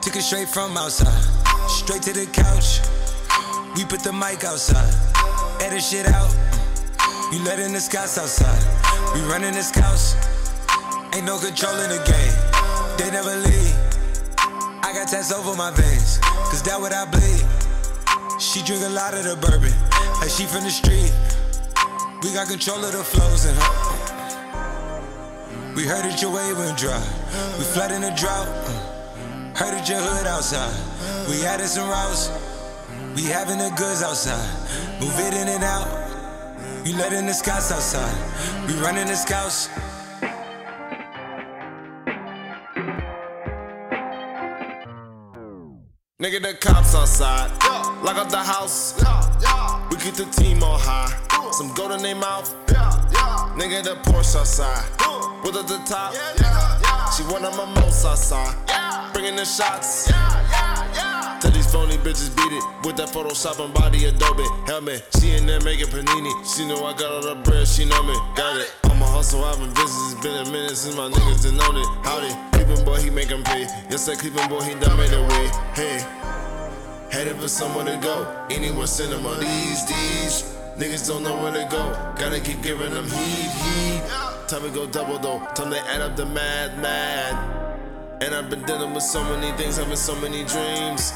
took 0.04 0.16
it 0.16 0.22
straight 0.22 0.48
from 0.48 0.76
outside, 0.76 1.08
straight 1.66 2.02
to 2.02 2.12
the 2.12 2.26
couch. 2.26 2.84
We 3.74 3.86
put 3.86 4.00
the 4.04 4.12
mic 4.12 4.44
outside, 4.44 4.92
edit 5.62 5.82
shit 5.82 6.06
out. 6.06 6.28
You 7.32 7.42
letting 7.42 7.72
the 7.72 7.80
scouts 7.80 8.18
outside. 8.18 8.60
We 9.14 9.22
running 9.22 9.54
the 9.54 9.64
house. 9.80 10.12
Ain't 11.16 11.24
no 11.24 11.38
control 11.38 11.72
in 11.80 11.88
the 11.88 12.04
game. 12.04 12.36
They 13.00 13.10
never 13.16 13.34
leave. 13.48 13.74
I 14.84 14.92
got 14.92 15.08
tats 15.08 15.32
over 15.32 15.56
my 15.56 15.70
veins, 15.70 16.18
cause 16.52 16.62
that 16.64 16.78
what 16.78 16.92
I 16.92 17.08
bleed. 17.08 17.40
She 18.38 18.60
drink 18.60 18.84
a 18.84 18.90
lot 18.90 19.14
of 19.14 19.24
the 19.24 19.36
bourbon, 19.40 19.72
like 20.20 20.28
she 20.28 20.44
from 20.44 20.64
the 20.64 20.70
street. 20.70 21.16
We 22.20 22.34
got 22.34 22.48
control 22.48 22.84
of 22.84 22.92
the 22.92 23.02
flows 23.02 23.46
in 23.46 23.54
her. 23.56 23.72
We 25.74 25.88
heard 25.88 26.04
that 26.04 26.20
your 26.20 26.30
wave 26.30 26.58
went 26.58 26.76
dry. 26.76 27.00
We 27.56 27.64
flood 27.64 27.90
in 27.90 28.02
the 28.02 28.12
drought. 28.20 28.83
Heard 29.54 29.72
that 29.74 29.88
your 29.88 30.00
hood 30.00 30.26
outside. 30.26 30.74
We 31.28 31.44
added 31.46 31.68
some 31.68 31.88
routes. 31.88 32.28
We 33.14 33.22
having 33.22 33.58
the 33.58 33.70
goods 33.76 34.02
outside. 34.02 34.42
Move 35.00 35.16
it 35.20 35.32
in 35.32 35.46
and 35.46 35.62
out. 35.62 35.86
You 36.84 36.96
letting 36.96 37.26
the 37.26 37.32
scouts 37.32 37.70
outside. 37.70 38.12
We 38.66 38.74
running 38.82 39.06
the 39.06 39.14
scouts. 39.14 39.68
Nigga, 46.20 46.42
the 46.42 46.54
cops 46.60 46.96
outside. 46.96 47.50
Lock 48.02 48.16
up 48.16 48.30
the 48.30 48.38
house. 48.38 48.94
We 49.88 49.96
keep 49.98 50.14
the 50.14 50.24
team 50.32 50.64
on 50.64 50.80
high. 50.80 51.14
Some 51.52 51.72
gold 51.74 51.92
in 51.92 52.02
their 52.02 52.16
mouth. 52.16 52.52
Nigga, 53.56 53.84
the 53.84 53.94
Porsche 54.02 54.40
outside. 54.40 54.84
With 55.44 55.54
at 55.54 55.68
the 55.68 55.78
top. 55.86 56.93
She 57.16 57.22
one 57.30 57.44
of 57.44 57.56
my 57.56 57.64
most 57.80 58.04
outside. 58.04 58.56
Bringing 59.12 59.36
the 59.36 59.44
shots. 59.44 60.10
Tell 60.10 61.50
these 61.52 61.70
phony 61.70 61.96
bitches 61.98 62.34
beat 62.34 62.50
it 62.50 62.64
with 62.84 62.96
that 62.96 63.10
Photoshop 63.10 63.64
and 63.64 63.72
body 63.72 64.06
Adobe 64.06 64.42
helmet. 64.66 65.06
She 65.20 65.30
in 65.30 65.46
there 65.46 65.60
making 65.60 65.86
panini. 65.86 66.32
She 66.44 66.66
know 66.66 66.84
I 66.84 66.92
got 66.92 67.12
all 67.12 67.22
the 67.22 67.36
bread. 67.36 67.68
She 67.68 67.84
know 67.84 68.02
me. 68.02 68.14
Got 68.34 68.56
it. 68.56 68.74
I'm 68.82 69.00
a 69.00 69.06
hustle. 69.06 69.44
I've 69.44 69.60
been 69.60 69.70
busy. 69.74 69.94
It's 70.10 70.20
been 70.26 70.44
a 70.44 70.50
minute 70.50 70.76
since 70.76 70.96
my 70.96 71.08
niggas 71.08 71.44
done 71.44 71.56
known 71.56 71.76
it. 71.76 71.86
Howdy. 72.02 72.34
Cleveland 72.50 72.84
boy, 72.84 73.00
he 73.00 73.10
make 73.10 73.30
'em 73.30 73.44
pay. 73.44 73.62
Yes, 73.88 74.06
that 74.06 74.18
Cleveland 74.18 74.50
boy, 74.50 74.62
he 74.62 74.74
done 74.74 74.96
made 74.96 75.12
a 75.12 75.22
way. 75.22 75.46
Hey. 75.78 76.04
Headed 77.12 77.36
for 77.36 77.46
somewhere 77.46 77.84
to 77.84 77.96
go. 78.02 78.26
Them 78.98 79.26
on 79.26 79.40
these, 79.40 79.86
these. 79.86 80.42
Niggas 80.78 81.08
don't 81.08 81.22
know 81.22 81.36
where 81.42 81.52
to 81.52 81.66
go. 81.70 81.82
Gotta 82.18 82.40
keep 82.40 82.60
giving 82.62 82.92
them 82.92 83.04
heat, 83.04 83.50
heat. 83.62 84.23
Time 84.46 84.60
to 84.60 84.70
go 84.70 84.86
double 84.86 85.18
though. 85.18 85.38
Time 85.54 85.70
to 85.70 85.80
add 85.88 86.02
up 86.02 86.16
the 86.16 86.26
mad, 86.26 86.78
mad. 86.78 88.22
And 88.22 88.34
I've 88.34 88.50
been 88.50 88.62
dealing 88.64 88.92
with 88.92 89.02
so 89.02 89.24
many 89.24 89.56
things, 89.56 89.78
having 89.78 89.96
so 89.96 90.14
many 90.16 90.44
dreams. 90.44 91.14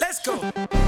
Let's 0.00 0.20
go. 0.24 0.79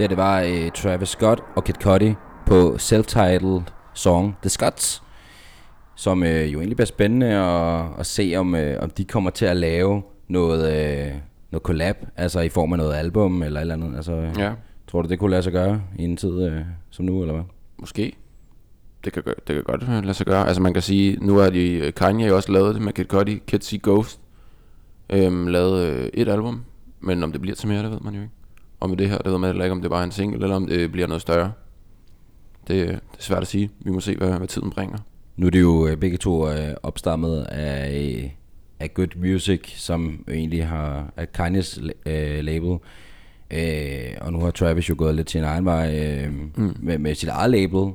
Det, 0.00 0.08
her, 0.08 0.16
det 0.16 0.16
var 0.16 0.40
øh, 0.40 0.70
Travis 0.70 1.08
Scott 1.08 1.42
og 1.56 1.64
Kid 1.64 1.74
Cudi 1.74 2.14
på 2.46 2.76
self-titled 2.78 3.62
song 3.94 4.36
The 4.42 4.50
Scots, 4.50 5.02
som 5.94 6.22
øh, 6.22 6.52
jo 6.52 6.58
egentlig 6.58 6.76
bliver 6.76 6.86
spændende 6.86 7.26
at, 7.26 7.84
at 7.98 8.06
se, 8.06 8.34
om, 8.36 8.54
øh, 8.54 8.82
om 8.82 8.90
de 8.90 9.04
kommer 9.04 9.30
til 9.30 9.44
at 9.46 9.56
lave 9.56 10.02
noget, 10.28 10.72
øh, 10.72 11.12
noget 11.50 11.62
collab, 11.62 11.96
altså 12.16 12.40
i 12.40 12.48
form 12.48 12.72
af 12.72 12.78
noget 12.78 12.94
album 12.94 13.42
eller 13.42 13.60
et 13.60 13.62
eller 13.62 13.74
andet. 13.74 13.96
Altså, 13.96 14.12
øh, 14.12 14.38
Ja, 14.38 14.52
Tror 14.86 15.02
du, 15.02 15.08
det 15.08 15.18
kunne 15.18 15.30
lade 15.30 15.42
sig 15.42 15.52
gøre 15.52 15.82
i 15.98 16.04
en 16.04 16.16
tid 16.16 16.42
øh, 16.42 16.60
som 16.90 17.04
nu, 17.04 17.20
eller 17.20 17.34
hvad? 17.34 17.44
måske. 17.78 18.16
Det 19.04 19.12
kan, 19.12 19.22
det 19.26 19.54
kan 19.54 19.62
godt 19.62 19.82
øh, 19.82 20.02
lade 20.02 20.14
sig 20.14 20.26
gøre. 20.26 20.46
Altså 20.46 20.62
man 20.62 20.72
kan 20.72 20.82
sige, 20.82 21.16
nu 21.20 21.36
har 21.36 21.50
de 21.50 21.72
øh, 21.72 21.92
Kanye 21.94 22.26
jo 22.26 22.36
også 22.36 22.52
lavet 22.52 22.74
det 22.74 22.82
med 22.82 22.92
Kid 22.92 23.04
Cudi, 23.04 23.42
Kids 23.46 23.64
See 23.64 23.80
Ghost. 23.82 24.20
Øhm, 25.10 25.46
lavet 25.46 25.86
øh, 25.86 26.08
et 26.14 26.28
album, 26.28 26.64
men 27.00 27.22
om 27.22 27.32
det 27.32 27.40
bliver 27.40 27.54
til 27.54 27.68
mere, 27.68 27.82
det 27.82 27.90
ved 27.90 28.00
man 28.00 28.14
jo 28.14 28.20
ikke. 28.20 28.32
Og 28.80 28.88
med 28.88 28.96
det 28.96 29.08
her, 29.08 29.18
det 29.18 29.32
ved 29.32 29.38
man 29.38 29.48
heller 29.48 29.64
ikke, 29.64 29.72
om 29.72 29.78
det 29.78 29.84
er 29.84 29.90
bare 29.90 30.04
en 30.04 30.12
single, 30.12 30.42
eller 30.42 30.56
om 30.56 30.66
det 30.66 30.92
bliver 30.92 31.06
noget 31.06 31.22
større. 31.22 31.52
Det, 32.68 32.74
øh, 32.74 32.88
det 32.88 32.94
er 32.94 33.22
svært 33.22 33.42
at 33.42 33.46
sige. 33.48 33.70
Vi 33.80 33.90
må 33.90 34.00
se, 34.00 34.16
hvad, 34.16 34.32
hvad 34.32 34.48
tiden 34.48 34.70
bringer. 34.70 34.98
Nu 35.36 35.46
er 35.46 35.50
det 35.50 35.60
jo 35.60 35.86
øh, 35.86 35.96
begge 35.96 36.16
to 36.16 36.50
øh, 36.50 36.74
opstammet 36.82 37.42
af, 37.42 38.00
øh, 38.22 38.30
af 38.80 38.94
Good 38.94 39.16
Music, 39.16 39.60
som 39.76 40.24
egentlig 40.30 40.66
har 40.66 41.12
af 41.16 41.26
Kanye's 41.38 41.88
øh, 42.06 42.44
label. 42.44 42.78
Øh, 43.50 44.16
og 44.20 44.32
nu 44.32 44.40
har 44.40 44.50
Travis 44.50 44.88
jo 44.88 44.94
gået 44.98 45.14
lidt 45.14 45.26
til 45.26 45.38
en 45.38 45.44
egen 45.44 45.64
vej 45.64 45.98
øh, 45.98 46.32
mm. 46.56 46.76
med, 46.80 46.98
med 46.98 47.14
sit 47.14 47.28
eget 47.28 47.50
label. 47.50 47.92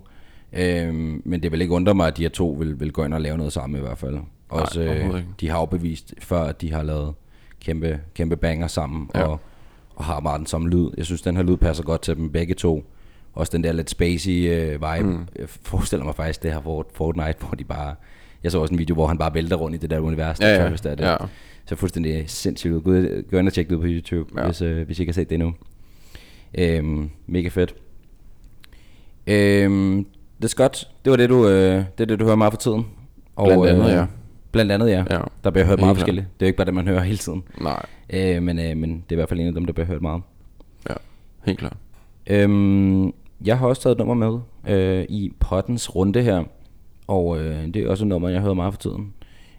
Øh, 0.53 0.93
men 1.25 1.43
det 1.43 1.51
vil 1.51 1.61
ikke 1.61 1.73
undre 1.73 1.95
mig, 1.95 2.07
at 2.07 2.17
de 2.17 2.21
her 2.21 2.29
to 2.29 2.49
vil, 2.59 2.79
vil 2.79 2.91
gå 2.91 3.05
ind 3.05 3.13
og 3.13 3.21
lave 3.21 3.37
noget 3.37 3.53
sammen 3.53 3.77
i 3.77 3.81
hvert 3.81 3.97
fald. 3.97 4.17
Også, 4.49 4.81
øh, 4.81 4.89
overhovedet 4.89 5.19
ikke. 5.19 5.29
de 5.39 5.49
har 5.49 5.59
jo 5.59 5.65
bevist 5.65 6.13
før, 6.19 6.41
at 6.41 6.61
de 6.61 6.71
har 6.73 6.83
lavet 6.83 7.13
kæmpe, 7.59 7.99
kæmpe 8.13 8.35
banger 8.37 8.67
sammen, 8.67 9.09
Ja. 9.15 9.23
og, 9.23 9.39
og 9.95 10.05
har 10.05 10.19
meget 10.19 10.39
den 10.39 10.47
samme 10.47 10.69
lyd. 10.69 10.89
Jeg 10.97 11.05
synes, 11.05 11.21
den 11.21 11.35
her 11.35 11.43
lyd 11.43 11.57
passer 11.57 11.83
godt 11.83 12.01
til 12.01 12.15
dem 12.15 12.31
begge 12.31 12.53
to. 12.53 12.83
Også 13.33 13.51
den 13.57 13.63
der 13.63 13.71
lidt 13.71 13.89
spacey 13.89 14.49
øh, 14.51 14.71
vibe. 14.71 15.07
Mm. 15.09 15.27
Jeg 15.39 15.49
forestiller 15.49 16.05
mig 16.05 16.15
faktisk 16.15 16.43
det 16.43 16.53
her 16.53 16.61
for 16.61 16.87
Fortnite, 16.93 17.35
hvor 17.39 17.49
de 17.55 17.63
bare... 17.63 17.95
Jeg 18.43 18.51
så 18.51 18.59
også 18.59 18.73
en 18.73 18.79
video, 18.79 18.93
hvor 18.93 19.07
han 19.07 19.17
bare 19.17 19.33
vælter 19.33 19.55
rundt 19.55 19.75
i 19.75 19.79
det 19.79 19.89
der 19.89 19.99
univers. 19.99 20.39
Ja, 20.39 20.47
ja. 20.55 20.57
Travis, 20.63 20.81
der, 20.81 20.95
det 20.95 21.03
Ja. 21.03 21.15
så 21.65 21.75
fuldstændig 21.75 22.23
sindssygt 22.29 22.73
ud. 22.73 22.81
Gå, 22.81 22.91
gå 23.31 23.37
ind 23.39 23.47
og 23.47 23.53
tjek 23.53 23.69
det 23.69 23.75
ud 23.75 23.81
på 23.81 23.87
YouTube, 23.87 24.41
ja. 24.41 24.45
Hvis, 24.45 24.61
øh, 24.61 24.85
hvis 24.85 24.99
I 24.99 25.01
ikke 25.01 25.11
har 25.11 25.13
set 25.13 25.29
det 25.29 25.35
endnu. 25.35 25.53
Øhm, 26.57 27.09
mega 27.27 27.47
fedt. 27.47 27.75
Øhm, 29.27 30.05
det 30.37 30.43
er 30.43 30.47
Scott, 30.47 30.87
det 31.05 31.11
var 31.11 31.17
det, 31.17 31.29
du, 31.29 31.47
øh, 31.47 31.75
det, 31.75 31.85
er 31.99 32.05
det, 32.05 32.19
du 32.19 32.25
hører 32.25 32.35
meget 32.35 32.53
for 32.53 32.57
tiden. 32.57 32.85
Og, 33.35 33.45
Blandt 33.47 33.65
andet, 33.65 33.85
øh, 33.85 33.91
ja. 33.91 34.05
Blandt 34.55 34.71
andet, 34.71 34.89
ja. 34.89 35.03
Ja. 35.09 35.19
Der 35.43 35.49
bliver 35.51 35.65
hørt 35.65 35.79
meget 35.79 35.97
forskelligt. 35.97 36.25
Det 36.39 36.45
er 36.45 36.47
jo 36.47 36.49
ikke 36.49 36.57
bare 36.57 36.65
det, 36.65 36.73
man 36.73 36.87
hører 36.87 37.01
hele 37.03 37.17
tiden. 37.17 37.43
Nej, 37.61 37.85
Øh, 38.09 38.43
men, 38.43 38.59
øh, 38.59 38.77
men 38.77 38.89
det 38.93 39.03
er 39.09 39.11
i 39.11 39.15
hvert 39.15 39.29
fald 39.29 39.39
en 39.39 39.47
af 39.47 39.53
dem, 39.53 39.65
der 39.65 39.73
bliver 39.73 39.87
hørt 39.87 40.01
meget. 40.01 40.21
ja, 40.89 40.93
helt 41.45 41.59
klart. 41.59 41.77
Øhm, 42.27 43.05
jeg 43.45 43.57
har 43.59 43.67
også 43.67 43.81
taget 43.81 43.93
et 43.99 44.05
nummer 44.05 44.13
med 44.13 44.39
øh, 44.75 45.05
i 45.09 45.31
pottens 45.39 45.95
runde 45.95 46.21
her, 46.21 46.43
og 47.07 47.39
øh, 47.39 47.65
det 47.67 47.75
er 47.75 47.89
også 47.89 48.03
et 48.03 48.07
nummer, 48.07 48.29
jeg 48.29 48.41
hører 48.41 48.53
meget 48.53 48.73
for 48.73 48.81
tiden. 48.81 49.13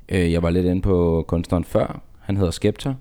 Øh, 0.09 0.33
jeg 0.33 0.43
var 0.43 0.51
lidt 0.51 0.67
inde 0.67 0.83
på 0.83 1.25
kunstneren 1.29 1.65
før, 1.65 2.01
han 2.21 2.37
hedder 2.37 2.51
Skepta, 2.51 2.95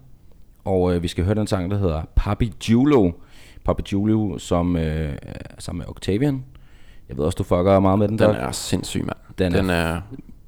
og 0.66 0.96
øh, 0.96 1.04
vi 1.04 1.08
skal 1.08 1.24
høre 1.26 1.36
den 1.36 1.48
sang, 1.48 1.72
der 1.72 1.78
hedder 1.78 2.02
Papi 2.16 2.54
Giulo. 2.60 3.12
Papi 3.66 3.82
Giulo, 3.82 4.38
som 4.38 4.76
øh, 4.76 5.16
er 5.22 5.34
sammen 5.60 5.78
med 5.80 5.88
Octavian. 5.90 6.44
Jeg 7.10 7.18
ved 7.18 7.26
også, 7.26 7.36
du 7.36 7.44
fucker 7.44 7.80
meget 7.80 8.00
med 8.00 8.08
den, 8.08 8.20
Den 8.20 8.28
Doc. 8.28 8.36
er 8.40 8.52
sindssyg, 8.52 9.02
mand. 9.02 9.18
Den 9.38 9.52
Den, 9.52 9.56
er- 9.56 9.62
den 9.62 9.70
er... 9.70 10.02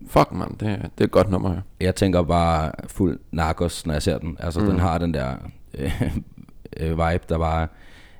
Fuck, 0.07 0.31
mand. 0.31 0.57
Det, 0.57 0.67
er- 0.69 0.75
det 0.81 0.99
er 0.99 1.03
et 1.03 1.11
godt 1.11 1.29
nummer 1.29 1.49
her. 1.53 1.61
Jeg 1.79 1.95
tænker 1.95 2.23
bare 2.23 2.71
fuld 2.87 3.19
narkos, 3.31 3.85
når 3.85 3.93
jeg 3.93 4.01
ser 4.01 4.17
den. 4.17 4.37
Altså, 4.39 4.59
mm. 4.59 4.65
den 4.65 4.79
har 4.79 4.97
den 4.97 5.13
der 5.13 5.35
øh, 5.77 6.01
øh, 6.79 6.89
vibe, 6.91 7.23
der 7.29 7.37
bare 7.37 7.67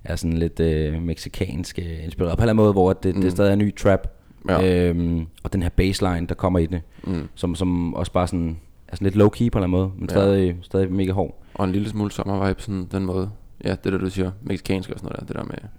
er 0.04 0.16
sådan 0.16 0.38
lidt 0.38 0.60
øh, 0.60 1.02
meksikansk 1.02 1.80
øh, 1.80 2.04
inspireret 2.04 2.38
på 2.38 2.42
en 2.42 2.44
eller 2.44 2.54
anden 2.54 2.64
måde, 2.64 2.72
hvor 2.74 2.94
det, 2.94 3.16
mm. 3.16 3.22
det 3.22 3.32
stadig 3.32 3.52
er 3.52 3.56
ny 3.56 3.76
trap. 3.76 4.08
Ja. 4.50 4.88
Øhm, 4.90 5.28
og 5.44 5.54
den 5.54 5.62
her 5.62 5.70
baseline, 5.70 6.28
der 6.28 6.36
kommer 6.36 6.60
i 6.60 6.66
det, 6.66 6.82
mm. 7.04 7.28
som, 7.36 7.56
som 7.56 7.94
også 7.94 8.12
bare 8.12 8.28
sådan, 8.28 8.60
er 8.88 8.96
sådan 8.96 9.06
lidt 9.12 9.16
low-key 9.16 9.50
på 9.50 9.58
en 9.60 9.64
eller 9.64 9.64
anden 9.64 9.72
måde, 9.72 9.92
men 9.96 10.10
Ja. 10.10 10.14
stadig, 10.16 10.56
stadig 10.62 10.92
mega 10.92 11.12
hård. 11.12 11.42
Og 11.54 11.66
en 11.66 11.72
lille 11.72 11.90
smule 11.90 12.12
sommervibe, 12.12 12.62
sådan 12.62 12.88
den 12.92 13.06
måde. 13.06 13.30
Ja, 13.64 13.70
det 13.84 13.94
der, 13.94 13.98
du 13.98 14.10
siger. 14.10 14.32
Mexikansk 14.42 14.90
og 14.90 15.00
sådan 15.00 15.06
noget 15.08 15.20
der. 15.20 15.26
Det 15.26 15.36
der 15.36 15.44
med... 15.44 15.70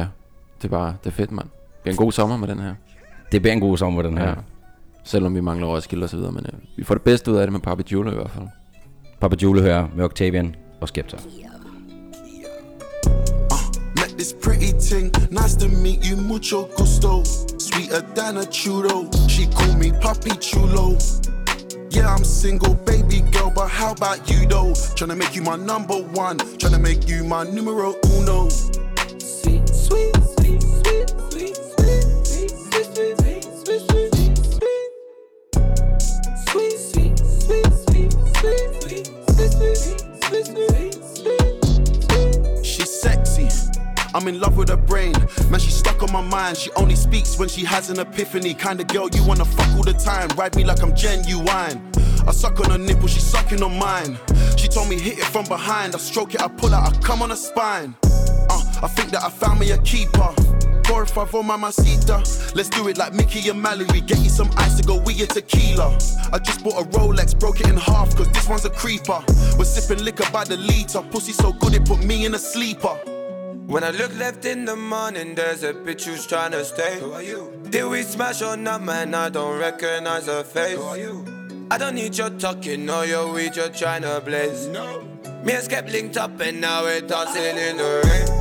Ja, 0.00 0.06
det 0.62 0.64
er 0.64 0.68
bare... 0.68 0.96
Det 1.04 1.10
er 1.10 1.14
fedt, 1.14 1.32
mand. 1.32 1.46
Det 1.48 1.82
bliver 1.82 1.92
en 1.92 1.98
god 1.98 2.12
sommer 2.12 2.36
med 2.36 2.48
den 2.48 2.58
her. 2.58 2.74
Det 3.32 3.42
bliver 3.42 3.52
en 3.54 3.60
god 3.60 3.76
sommer, 3.76 4.02
den 4.02 4.18
her. 4.18 4.28
Ja. 4.28 4.34
Selvom 5.04 5.34
vi 5.34 5.40
mangler 5.40 5.66
Roskilde 5.66 6.04
og 6.04 6.10
så 6.10 6.16
videre, 6.16 6.32
men 6.32 6.46
øh, 6.52 6.58
vi 6.76 6.84
får 6.84 6.94
det 6.94 7.02
bedste 7.02 7.32
ud 7.32 7.36
af 7.36 7.46
det 7.46 7.52
med 7.52 7.60
Papi 7.60 7.82
Giulo 7.82 8.10
i 8.10 8.14
hvert 8.14 8.30
fald. 8.30 8.48
Papa 9.20 9.36
Jule 9.42 9.62
hører 9.62 9.86
med 9.96 10.04
Octavian 10.04 10.54
og 10.80 10.88
Skepta. 10.88 11.16
Met 13.94 14.10
this 14.18 14.34
pretty 14.42 14.72
ting, 14.90 15.12
nice 15.30 15.56
to 15.56 15.68
meet 15.68 16.00
you, 16.08 16.16
mucho 16.16 16.68
gusto. 16.76 17.24
Sweeter 17.58 18.00
than 18.16 18.36
a 18.36 18.46
chudo, 18.58 18.96
she 19.28 19.46
call 19.56 19.74
me 19.82 19.90
Papi 20.02 20.34
Chulo. 20.40 20.96
Yeah, 21.96 22.14
I'm 22.14 22.24
single, 22.24 22.74
baby 22.86 23.18
girl, 23.32 23.50
but 23.54 23.68
how 23.68 23.90
about 23.90 24.30
you 24.30 24.46
though? 24.46 24.72
Tryna 24.96 25.16
make 25.16 25.34
you 25.34 25.42
my 25.42 25.56
number 25.56 25.98
one, 26.26 26.36
tryna 26.60 26.80
make 26.80 27.08
you 27.10 27.24
my 27.24 27.42
numero 27.56 27.94
uno. 28.16 28.48
I'm 44.18 44.26
in 44.26 44.40
love 44.40 44.56
with 44.56 44.68
her 44.70 44.76
brain. 44.76 45.12
Man, 45.48 45.60
she's 45.60 45.76
stuck 45.76 46.02
on 46.02 46.10
my 46.10 46.20
mind. 46.20 46.56
She 46.56 46.72
only 46.72 46.96
speaks 46.96 47.38
when 47.38 47.48
she 47.48 47.64
has 47.64 47.88
an 47.88 48.00
epiphany. 48.00 48.52
Kind 48.52 48.80
of 48.80 48.88
girl 48.88 49.08
you 49.12 49.24
wanna 49.24 49.44
fuck 49.44 49.68
all 49.76 49.84
the 49.84 49.92
time. 49.92 50.28
Ride 50.30 50.56
me 50.56 50.64
like 50.64 50.82
I'm 50.82 50.92
genuine. 50.92 51.46
I 52.26 52.32
suck 52.32 52.58
on 52.58 52.68
her 52.72 52.78
nipple, 52.78 53.06
she's 53.06 53.22
sucking 53.22 53.62
on 53.62 53.78
mine. 53.78 54.18
She 54.56 54.66
told 54.66 54.88
me 54.88 54.98
hit 54.98 55.18
it 55.18 55.24
from 55.26 55.44
behind. 55.44 55.94
I 55.94 55.98
stroke 55.98 56.34
it, 56.34 56.42
I 56.42 56.48
pull 56.48 56.74
out, 56.74 56.96
I 56.96 57.00
come 57.00 57.22
on 57.22 57.30
her 57.30 57.36
spine. 57.36 57.94
Uh, 58.02 58.60
I 58.82 58.88
think 58.88 59.12
that 59.12 59.22
I 59.22 59.30
found 59.30 59.60
me 59.60 59.70
a 59.70 59.78
keeper. 59.82 60.34
Four 60.86 61.02
or 61.02 61.06
five 61.06 61.32
on 61.36 61.46
mamacita. 61.46 62.16
Let's 62.56 62.70
do 62.70 62.88
it 62.88 62.98
like 62.98 63.12
Mickey 63.12 63.48
and 63.48 63.62
Mallory. 63.62 64.00
Get 64.00 64.18
you 64.18 64.30
some 64.30 64.50
ice 64.56 64.76
to 64.78 64.82
go 64.82 64.96
with 64.98 65.16
your 65.16 65.28
tequila. 65.28 65.96
I 66.32 66.40
just 66.40 66.64
bought 66.64 66.82
a 66.82 66.88
Rolex, 66.88 67.38
broke 67.38 67.60
it 67.60 67.68
in 67.68 67.76
half, 67.76 68.16
cause 68.16 68.28
this 68.30 68.48
one's 68.48 68.64
a 68.64 68.70
creeper. 68.70 69.22
We're 69.56 69.64
sipping 69.64 70.04
liquor 70.04 70.28
by 70.32 70.42
the 70.42 70.56
liter. 70.56 71.02
Pussy 71.02 71.30
so 71.32 71.52
good 71.52 71.74
it 71.74 71.84
put 71.84 72.02
me 72.04 72.24
in 72.26 72.34
a 72.34 72.38
sleeper. 72.38 72.98
When 73.68 73.84
I 73.84 73.90
look 73.90 74.16
left 74.16 74.46
in 74.46 74.64
the 74.64 74.76
morning, 74.76 75.34
there's 75.34 75.62
a 75.62 75.74
bitch 75.74 76.04
who's 76.04 76.26
trying 76.26 76.52
to 76.52 76.64
stay. 76.64 77.00
Who 77.00 77.12
are 77.12 77.22
you? 77.22 77.52
Did 77.68 77.84
we 77.84 78.02
smash 78.02 78.40
or 78.40 78.56
not, 78.56 78.82
man? 78.82 79.14
I 79.14 79.28
don't 79.28 79.58
recognize 79.58 80.24
her 80.24 80.42
face. 80.42 80.78
Who 80.78 80.84
are 80.84 80.96
you? 80.96 81.22
I 81.70 81.76
don't 81.76 81.94
need 81.94 82.16
your 82.16 82.30
talking 82.30 82.88
or 82.88 83.04
your 83.04 83.30
weed, 83.30 83.56
you're 83.56 83.68
trying 83.68 84.02
to 84.02 84.22
blaze. 84.24 84.68
No. 84.68 85.02
Me 85.44 85.52
and 85.52 85.62
Skep 85.62 85.86
linked 85.90 86.16
up 86.16 86.40
and 86.40 86.62
now 86.62 86.84
we're 86.84 87.02
dancing 87.02 87.58
in 87.58 87.76
the 87.76 88.00
rain. 88.06 88.37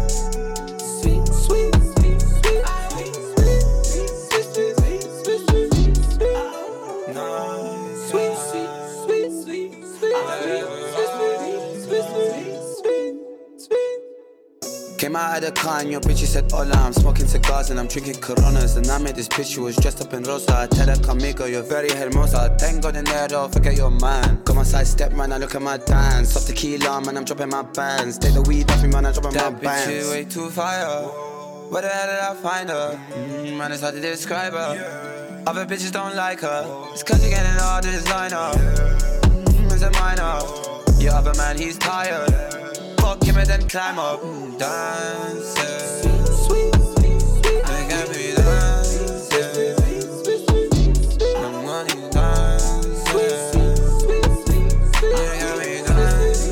Came 15.08 15.16
out 15.16 15.38
of 15.38 15.42
the 15.42 15.52
car 15.54 15.80
and 15.80 15.90
your 15.90 16.02
bitch 16.02 16.26
said 16.26 16.52
hola 16.52 16.76
I'm 16.76 16.92
smoking 16.92 17.28
cigars 17.28 17.70
and 17.70 17.80
I'm 17.80 17.88
drinking 17.88 18.16
coronas 18.16 18.76
And 18.76 18.86
I 18.88 18.98
made 18.98 19.16
this 19.16 19.30
bitch, 19.30 19.54
she 19.54 19.62
was 19.62 19.78
dressed 19.78 20.02
up 20.02 20.12
in 20.12 20.24
rosa 20.24 20.54
I 20.54 20.68
tell 20.68 20.86
her 20.86 20.96
conmigo, 20.96 21.50
you're 21.50 21.64
very 21.64 21.90
hermosa 21.92 22.54
Tengo 22.60 22.92
dinero, 22.92 23.48
forget 23.48 23.78
your 23.78 23.90
man 23.90 24.44
Got 24.44 24.58
my 24.58 24.64
side 24.64 24.86
step, 24.86 25.14
man, 25.14 25.32
I 25.32 25.38
look 25.38 25.56
at 25.56 25.62
my 25.62 25.78
dance 25.78 26.36
Off 26.36 26.46
tequila, 26.46 27.00
man, 27.06 27.16
I'm 27.16 27.24
dropping 27.24 27.48
my 27.48 27.62
bands 27.62 28.18
Take 28.18 28.34
the 28.34 28.42
weed 28.42 28.70
off 28.70 28.84
me, 28.84 28.90
man, 28.90 29.06
I'm 29.06 29.14
dropping 29.14 29.32
That 29.32 29.54
my 29.54 29.60
bitch 29.60 29.64
bands 29.64 30.10
way 30.10 30.26
too 30.26 30.50
fire. 30.50 31.06
Where 31.70 31.84
the 31.84 31.88
hell 31.88 32.08
did 32.08 32.20
I 32.20 32.34
find 32.42 32.70
her? 32.70 33.00
Mm, 33.14 33.58
man, 33.58 33.72
it's 33.72 33.84
hard 33.84 33.96
to 33.96 34.02
describe 34.02 34.52
her. 34.52 35.44
Other 35.48 35.66
bitches 35.66 35.94
don't 35.94 36.18
like 36.18 36.42
her. 36.42 36.90
It's 36.92 37.04
cause 37.04 37.22
you're 37.22 37.32
getting 37.32 37.58
all 37.62 37.80
designer. 37.80 38.36
Mm, 38.36 39.72
it's 39.72 39.84
a 39.84 39.92
minor. 39.92 41.02
Your 41.02 41.14
other 41.14 41.34
man, 41.36 41.58
he's 41.58 41.78
tired. 41.78 42.57
Giv 43.28 43.36
mig 43.36 43.46
den 43.48 43.70
climb 43.70 43.98
up 44.10 44.24
mm, 44.24 44.52
Danse 44.60 45.68
Sweet, 45.96 46.28
sweet, 46.46 46.76
sweet, 46.94 47.22
sweet 47.22 47.62
Jeg 47.72 47.84
gerne 47.92 48.10
vil 48.14 48.32
danse 48.38 49.42
Når 51.42 51.52
money 51.68 51.98
danse 52.14 52.90
Sweet, 53.06 53.40
sweet, 53.52 53.78
sweet, 54.02 54.32
sweet, 54.46 54.72
sweet 54.96 55.18
Jeg 55.24 55.36
gerne 55.42 55.60
vil 55.60 55.80
danse 55.88 56.50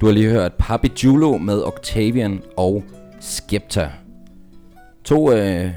Du 0.00 0.06
har 0.06 0.12
lige 0.12 0.30
hørt 0.30 0.52
Papi 0.58 0.88
Julo 1.04 1.38
med 1.38 1.62
Octavian 1.62 2.42
og 2.56 2.84
Skepta. 3.20 3.90
To 5.04 5.32
øh, 5.32 5.70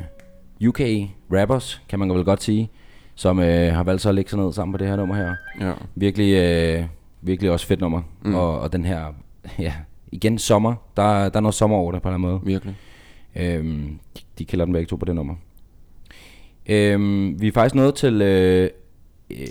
UK 0.67 0.79
rappers, 1.31 1.81
kan 1.89 1.99
man 1.99 2.09
vel 2.13 2.25
godt 2.25 2.43
sige 2.43 2.71
som 3.15 3.39
øh, 3.39 3.73
har 3.73 3.83
valgt 3.83 4.01
så 4.01 4.09
at 4.09 4.15
lægge 4.15 4.29
sig 4.29 4.39
ned 4.39 4.53
sammen 4.53 4.71
på 4.71 4.77
det 4.77 4.87
her 4.87 4.95
nummer 4.95 5.15
her. 5.15 5.35
Ja. 5.61 5.73
Virkelig, 5.95 6.33
øh, 6.33 6.85
virkelig 7.21 7.51
også 7.51 7.67
fedt 7.67 7.81
nummer. 7.81 8.01
Mm. 8.21 8.35
Og, 8.35 8.59
og 8.59 8.73
den 8.73 8.85
her, 8.85 9.05
ja, 9.59 9.73
igen 10.11 10.37
sommer. 10.37 10.73
Der, 10.97 11.29
der 11.29 11.37
er 11.37 11.41
noget 11.41 11.53
sommer 11.53 11.77
over 11.77 11.91
det 11.91 12.01
på 12.01 12.09
en 12.09 12.15
eller 12.15 12.27
anden 12.27 12.43
måde. 12.43 12.53
Virkelig. 12.53 12.75
Øhm, 13.35 13.99
de, 14.17 14.21
de 14.39 14.45
kalder 14.45 14.65
den 14.65 14.73
begge 14.73 14.87
to 14.87 14.95
på 14.95 15.05
det 15.05 15.15
nummer. 15.15 15.35
Øhm, 16.65 17.41
vi 17.41 17.47
er 17.47 17.51
faktisk 17.51 17.75
nået 17.75 17.95
til 17.95 18.21
øh, 18.21 18.69
øh, 19.29 19.47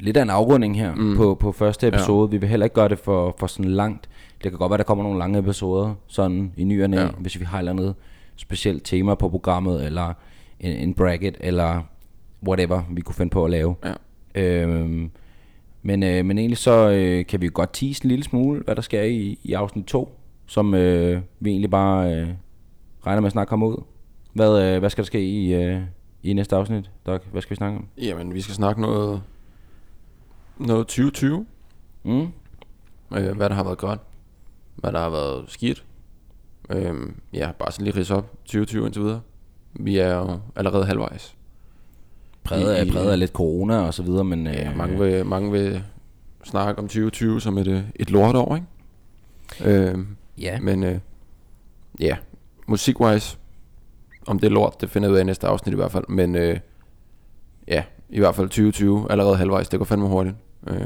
lidt 0.00 0.16
af 0.16 0.22
en 0.22 0.30
afrunding 0.30 0.78
her 0.78 0.94
mm. 0.94 1.16
på, 1.16 1.34
på 1.34 1.52
første 1.52 1.88
episode. 1.88 2.28
Ja. 2.28 2.30
Vi 2.30 2.36
vil 2.36 2.48
heller 2.48 2.66
ikke 2.66 2.74
gøre 2.74 2.88
det 2.88 2.98
for, 2.98 3.34
for 3.38 3.46
sådan 3.46 3.70
langt. 3.70 4.08
Det 4.42 4.50
kan 4.50 4.58
godt 4.58 4.70
være, 4.70 4.78
der 4.78 4.84
kommer 4.84 5.04
nogle 5.04 5.18
lange 5.18 5.38
episoder, 5.38 5.94
sådan 6.06 6.52
i 6.56 6.64
ny 6.64 6.82
og 6.82 6.90
næ, 6.90 7.00
ja. 7.00 7.08
hvis 7.18 7.40
vi 7.40 7.44
har 7.44 7.58
et 7.58 7.60
eller 7.60 7.72
andet 7.72 7.94
specielt 8.36 8.84
tema 8.84 9.14
på 9.14 9.28
programmet, 9.28 9.86
eller 9.86 10.12
en, 10.60 10.72
en 10.72 10.94
bracket, 10.94 11.36
eller 11.40 11.82
whatever, 12.46 12.82
vi 12.90 13.00
kunne 13.00 13.14
finde 13.14 13.30
på 13.30 13.44
at 13.44 13.50
lave. 13.50 13.74
Ja. 13.84 13.92
Øhm, 14.34 15.10
men, 15.82 16.02
øh, 16.02 16.24
men 16.24 16.38
egentlig 16.38 16.58
så 16.58 16.90
øh, 16.90 17.26
kan 17.26 17.40
vi 17.40 17.46
jo 17.46 17.52
godt 17.54 17.70
tease 17.72 18.04
en 18.04 18.08
lille 18.08 18.24
smule, 18.24 18.60
hvad 18.60 18.76
der 18.76 18.82
sker 18.82 19.02
i, 19.02 19.38
i 19.42 19.52
afsnit 19.52 19.84
2, 19.84 20.18
som 20.46 20.74
øh, 20.74 21.22
vi 21.40 21.50
egentlig 21.50 21.70
bare 21.70 22.14
øh, 22.14 22.28
regner 23.06 23.20
med 23.20 23.26
at 23.26 23.32
snakke 23.32 23.48
komme 23.48 23.66
ud. 23.66 23.82
Hvad, 24.32 24.62
øh, 24.62 24.78
hvad 24.78 24.90
skal 24.90 25.04
der 25.04 25.06
ske 25.06 25.28
i, 25.28 25.54
øh, 25.54 25.80
i 26.22 26.32
næste 26.32 26.56
afsnit, 26.56 26.90
Doc? 27.06 27.20
Hvad 27.32 27.42
skal 27.42 27.50
vi 27.50 27.56
snakke 27.56 27.78
om? 27.78 27.86
Jamen, 27.98 28.34
vi 28.34 28.40
skal 28.40 28.54
snakke 28.54 28.80
noget, 28.80 29.22
noget 30.58 30.86
2020. 30.86 31.46
Mm? 32.02 32.28
Øh, 33.16 33.36
hvad 33.36 33.48
der 33.48 33.54
har 33.54 33.64
været 33.64 33.78
godt. 33.78 34.00
Hvad 34.76 34.92
der 34.92 34.98
har 34.98 35.10
været 35.10 35.44
skidt. 35.50 35.84
Øh, 36.70 36.94
ja, 37.32 37.52
bare 37.58 37.72
sådan 37.72 37.84
lige 37.84 37.98
ridse 37.98 38.14
op. 38.14 38.32
2020 38.44 38.86
indtil 38.86 39.02
videre. 39.02 39.20
Vi 39.72 39.98
er 39.98 40.14
jo 40.14 40.40
allerede 40.56 40.86
halvvejs. 40.86 41.37
Præget 42.48 42.72
af, 42.74 42.86
præget 42.86 43.10
af 43.10 43.18
lidt 43.18 43.30
corona 43.32 43.78
og 43.78 43.94
så 43.94 44.02
videre, 44.02 44.24
men... 44.24 44.46
Øh, 44.46 44.54
Ja, 44.54 44.74
mange 44.76 44.98
vil, 44.98 45.26
mange 45.26 45.52
vil 45.52 45.82
snakke 46.44 46.78
om 46.82 46.84
2020 46.88 47.40
som 47.40 47.58
et, 47.58 47.66
øh, 47.68 47.82
et 47.96 48.10
lortår, 48.10 48.54
ikke? 48.56 48.66
Øh, 49.80 49.98
Ja, 50.38 50.60
men 50.60 50.82
øh, 50.84 50.98
ja, 52.00 52.16
musikwise, 52.66 53.36
om 54.26 54.38
det 54.38 54.46
er 54.46 54.50
lort, 54.50 54.80
det 54.80 54.90
finder 54.90 55.08
jeg 55.08 55.12
ud 55.12 55.16
af 55.18 55.20
i 55.22 55.24
næste 55.24 55.46
afsnit 55.46 55.72
i 55.72 55.76
hvert 55.76 55.92
fald. 55.92 56.04
Men 56.08 56.34
øh, 56.36 56.58
ja, 57.68 57.82
i 58.10 58.18
hvert 58.18 58.34
fald 58.34 58.46
2020, 58.48 59.06
allerede 59.10 59.36
halvvejs, 59.36 59.68
det 59.68 59.78
går 59.78 59.84
fandme 59.84 60.08
hurtigt. 60.08 60.36
Øh, 60.66 60.80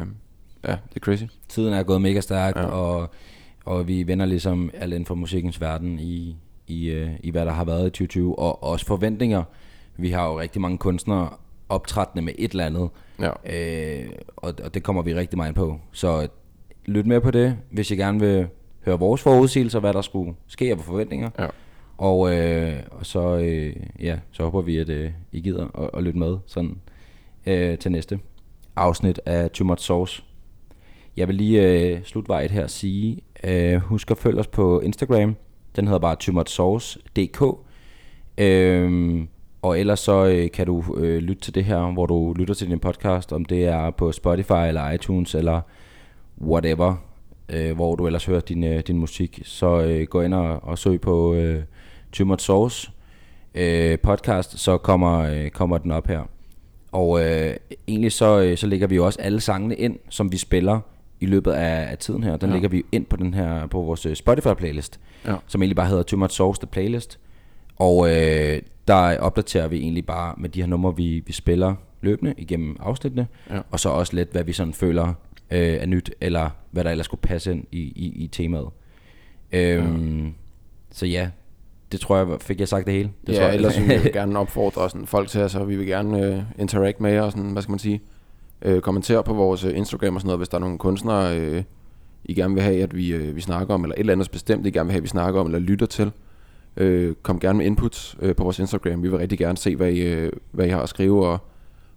ja, 0.65 0.71
det 0.71 0.97
er 0.97 1.01
crazy. 1.01 1.25
tiden 1.49 1.73
er 1.75 1.83
gået 1.83 2.01
mega 2.03 2.21
stærkt, 2.21 2.57
Ja. 2.57 2.63
ja. 2.63 2.69
og, 2.69 3.11
og 3.65 3.89
vi 3.89 4.07
vender 4.07 4.27
ligesom 4.27 4.71
alt 4.75 4.93
inden 4.93 5.07
for 5.07 5.15
musikkens 5.15 5.61
verden 5.61 5.99
i, 5.99 6.37
i, 6.67 6.87
øh, 6.91 7.11
i, 7.23 7.31
hvad 7.31 7.47
der 7.47 7.53
har 7.53 7.65
været 7.65 7.87
i 7.87 7.91
2020, 7.91 8.39
og 8.39 8.63
også 8.65 8.87
forventninger. 8.87 9.43
Vi 9.97 10.11
har 10.11 10.27
jo 10.27 10.41
rigtig 10.41 10.61
mange 10.63 10.79
kunstnere 10.79 11.31
optrættende 11.73 12.25
med 12.25 12.33
et 12.39 12.51
eller 12.51 12.67
andet, 12.67 12.91
Ja, 13.21 13.31
øh, 13.47 14.11
og, 14.37 14.55
og 14.65 14.75
det 14.75 14.83
kommer 14.83 15.03
vi 15.03 15.15
rigtig 15.15 15.37
meget 15.37 15.49
ind 15.49 15.57
på. 15.57 15.81
Så 15.93 16.29
lyt 16.87 17.07
med 17.07 17.21
på 17.21 17.31
det, 17.31 17.57
hvis 17.71 17.91
I 17.91 17.97
gerne 17.97 18.21
vil 18.21 18.49
høre 18.85 18.99
vores 18.99 19.23
forudsigelser, 19.23 19.81
hvad 19.81 19.93
der 19.93 20.03
skulle 20.03 20.35
ske 20.47 20.71
af 20.71 20.79
forventninger. 20.79 21.31
Ja. 21.39 21.47
Og, 21.99 22.37
øh, 22.37 22.73
og 22.91 23.07
så, 23.07 23.37
øh, 23.37 23.77
ja, 24.01 24.19
så 24.31 24.43
håber 24.43 24.61
vi, 24.61 24.77
at 24.77 24.89
øh, 24.89 25.11
I 25.33 25.41
gider 25.41 25.81
at, 25.83 25.91
at 25.95 26.03
lytte 26.03 26.19
med 26.19 26.37
sådan, 26.47 26.81
øh, 27.47 27.79
til 27.79 27.93
næste 27.93 28.21
afsnit 28.77 29.21
af 29.27 29.51
Too 29.51 29.67
Much 29.67 29.87
Sauce. 29.87 30.23
Jeg 31.17 31.29
vil 31.29 31.37
lige 31.37 31.63
øh, 31.63 32.05
slutvejet 32.05 32.51
her 32.51 32.67
sige, 32.67 33.21
øh, 33.45 33.77
husk 33.77 34.11
at 34.11 34.19
følge 34.19 34.41
os 34.41 34.47
på 34.47 34.81
Instagram. 34.81 35.37
Den 35.77 35.87
hedder 35.87 36.01
bare 36.01 36.17
toomuchsauce.dk. 36.17 37.43
Øhm, 38.39 39.29
og 39.63 39.81
ellers 39.81 40.01
så 40.01 40.25
øh, 40.27 40.51
kan 40.51 40.67
du 40.67 40.85
øh, 40.97 41.19
lytte 41.23 41.43
til 41.43 41.55
det 41.55 41.65
her, 41.65 41.93
hvor 41.93 42.07
du 42.07 42.33
lytter 42.33 42.55
til 42.55 42.69
din 42.71 42.79
podcast, 42.79 43.33
om 43.33 43.45
det 43.45 43.65
er 43.65 43.91
på 43.91 44.13
Spotify 44.13 44.53
eller 44.69 44.91
iTunes 44.91 45.35
eller 45.35 45.61
whatever, 46.41 46.95
øh, 47.49 47.75
hvor 47.75 47.95
du 47.97 48.07
ellers 48.07 48.25
hører 48.25 48.41
din, 48.41 48.65
øh, 48.65 48.81
din 48.81 48.99
musik. 48.99 49.41
Så 49.45 49.81
øh, 49.81 50.07
gå 50.07 50.21
ind 50.23 50.35
og, 50.35 50.65
og 50.65 50.79
søg 50.79 51.01
på 51.01 51.35
øh, 51.35 51.63
Much 52.25 52.47
Sauce 52.47 52.91
øh, 53.55 53.99
podcast, 53.99 54.59
så 54.59 54.79
kommer, 54.79 55.19
øh, 55.19 55.51
kommer 55.51 55.79
den 55.79 55.91
op 55.91 56.07
her. 56.07 56.21
Og 56.93 57.25
øh, 57.25 57.57
egentlig 57.89 58.13
så, 58.13 58.41
øh, 58.41 58.57
så 58.57 58.67
lægger 58.67 58.87
vi 58.87 58.97
jo 58.97 59.05
også 59.07 59.21
alle 59.23 59.41
sangene 59.41 59.77
ind, 59.77 59.99
som 60.09 60.33
vi 60.33 60.37
spiller 60.37 60.81
i 61.21 61.27
løbet 61.27 61.53
af, 61.53 61.91
af 61.91 61.99
tiden 61.99 62.23
her. 62.25 62.37
Den 62.37 62.49
Ja. 62.49 62.55
lægger 62.55 62.69
vi 62.69 62.83
ind 62.93 63.07
på 63.07 63.17
den 63.17 63.35
her 63.35 63.67
på 63.67 63.83
vores 63.83 64.07
øh, 64.07 64.17
Spotify 64.17 64.49
playlist, 64.57 65.01
Ja. 65.27 65.35
som 65.47 65.63
egentlig 65.63 65.77
bare 65.77 65.89
hedder 65.89 66.03
Too 66.03 66.19
Much 66.19 66.37
Sauce 66.37 66.61
The 66.61 66.67
Playlist. 66.67 67.19
Og 67.77 68.11
øh, 68.17 68.63
der 68.89 69.19
opdaterer 69.19 69.69
vi 69.69 69.77
egentlig 69.79 70.07
bare 70.07 70.35
med 70.39 70.49
de 70.49 70.61
her 70.61 70.67
numre, 70.67 70.97
vi, 70.97 71.23
vi 71.27 71.33
spiller 71.33 71.75
løbende 72.01 72.35
igennem 72.39 72.77
afsnittene. 72.81 73.27
Ja. 73.51 73.61
Og 73.71 73.81
så 73.81 73.89
også 73.89 74.17
lidt, 74.17 74.33
hvad 74.33 74.45
vi 74.45 74.53
sådan 74.53 74.73
føler 74.75 75.07
øh, 75.51 75.59
er 75.61 75.87
nyt, 75.87 76.11
eller 76.21 76.51
hvad 76.71 76.85
der 76.85 76.91
ellers 76.91 77.07
skulle 77.07 77.21
passe 77.21 77.53
ind 77.53 77.65
i, 77.73 77.79
i, 77.81 78.13
i 78.25 78.27
temaet. 78.27 78.69
Øhm, 79.53 80.35
Så 80.91 81.07
ja, 81.07 81.31
det 81.93 82.01
tror 82.01 82.17
jeg, 82.17 82.27
fik 82.41 82.61
jeg 82.61 82.69
sagt 82.69 82.87
det 82.87 82.95
hele. 82.95 83.11
Det 83.27 83.33
ja 83.33 83.39
tror 83.39 83.47
jeg. 83.47 83.55
ellers 83.55 83.81
vil 83.81 84.05
vi 84.05 84.11
gerne 84.19 84.39
opfordre 84.39 84.91
sådan, 84.91 85.07
folk 85.07 85.29
til, 85.29 85.39
altså 85.39 85.65
vi 85.65 85.77
vil 85.77 85.87
gerne 85.87 86.27
øh, 86.27 86.43
interact 86.59 87.01
med 87.01 87.13
jer 87.13 87.23
og 87.23 87.33
sådan, 87.33 87.51
hvad 87.51 87.63
skal 87.63 87.73
man 87.73 87.79
sige, 87.79 88.01
øh, 88.63 88.81
kommentere 88.81 89.23
på 89.25 89.35
vores 89.35 89.65
øh, 89.65 89.77
Instagram 89.77 90.15
og 90.15 90.21
sådan 90.21 90.27
noget, 90.29 90.39
hvis 90.39 90.49
der 90.49 90.57
er 90.57 90.61
nogle 90.61 90.79
kunstnere, 90.79 91.39
øh, 91.39 91.63
I 92.25 92.35
gerne 92.35 92.55
vil 92.55 92.63
have, 92.63 92.83
at 92.83 92.97
vi, 92.97 93.13
øh, 93.13 93.37
vi 93.37 93.41
snakker 93.41 93.75
om, 93.75 93.83
eller 93.83 93.95
et 93.95 94.01
eller 94.01 94.13
andet 94.13 94.31
bestemt, 94.31 94.67
I 94.67 94.71
gerne 94.71 94.87
vil 94.87 94.93
have, 94.93 94.99
at 94.99 95.03
vi 95.03 95.09
snakker 95.09 95.41
om, 95.41 95.47
eller 95.47 95.59
lytter 95.59 95.87
til. 95.87 96.11
Øh, 96.77 97.15
kom 97.23 97.41
gerne 97.41 97.59
med 97.59 97.67
inputs 97.67 98.17
øh, 98.23 98.37
på 98.37 98.43
vores 98.43 98.59
Instagram. 98.59 99.03
Vi 99.03 99.09
vil 99.09 99.19
rigtig 99.19 99.39
gerne 99.39 99.57
se, 99.59 99.77
hvad 99.77 99.91
I, 99.93 100.01
øh, 100.01 100.33
hvad 100.51 100.67
I 100.67 100.69
har 100.69 100.81
at 100.83 100.89
skrive, 100.89 101.27
og, 101.27 101.39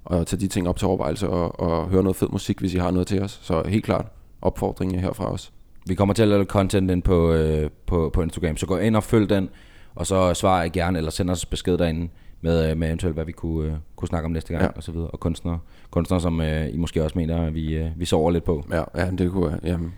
og 0.06 0.28
tage 0.28 0.40
de 0.40 0.48
ting 0.48 0.68
op 0.70 0.78
til 0.78 0.88
overvejelse, 0.88 1.30
og, 1.30 1.60
og 1.60 1.88
høre 1.90 2.04
noget 2.04 2.16
fed 2.16 2.28
musik, 2.32 2.60
hvis 2.60 2.74
I 2.74 2.78
har 2.78 2.92
noget 2.92 3.08
til 3.08 3.22
os. 3.22 3.40
Så 3.44 3.64
helt 3.68 3.86
klart 3.86 4.06
opfordring 4.42 5.02
herfra 5.02 5.32
os. 5.32 5.52
Vi 5.88 5.96
kommer 5.96 6.14
til 6.14 6.22
at 6.22 6.28
lave 6.28 6.46
content 6.46 6.92
ind 6.92 7.04
på, 7.04 7.34
øh, 7.34 7.70
på, 7.86 8.10
på 8.14 8.22
Instagram, 8.22 8.58
så 8.58 8.66
gå 8.66 8.78
ind 8.78 8.96
og 8.96 9.04
følg 9.04 9.30
den, 9.30 9.50
og 9.96 10.08
så 10.08 10.34
svarer 10.34 10.62
jeg 10.62 10.72
gerne, 10.72 10.98
eller 10.98 11.12
send 11.12 11.30
os 11.30 11.46
besked 11.46 11.78
derinde 11.78 12.10
med, 12.42 12.72
øh, 12.72 12.78
med 12.78 12.88
eventuelt, 12.88 13.14
hvad 13.16 13.26
vi 13.26 13.32
kunne, 13.32 13.72
øh, 13.72 13.78
kunne 13.96 14.08
snakke 14.08 14.26
om 14.26 14.32
næste 14.32 14.54
gang, 14.54 14.64
Ja. 14.64 14.70
og 14.76 14.84
så 14.84 14.92
videre. 14.92 15.08
Og 15.08 15.20
kunstnere, 15.20 15.60
kunstnere 15.92 16.22
som 16.22 16.42
øh, 16.42 16.74
I 16.74 16.78
måske 16.78 17.04
også 17.04 17.18
mener, 17.18 17.42
at 17.48 17.54
vi, 17.54 17.74
øh, 17.78 17.88
vi 17.96 18.06
sover 18.06 18.32
lidt 18.32 18.44
på. 18.44 18.66
Ja, 18.72 18.84
ja 18.96 19.12
det 19.12 19.32
kunne 19.32 19.48
være, 19.48 19.60
jamen, 19.64 19.94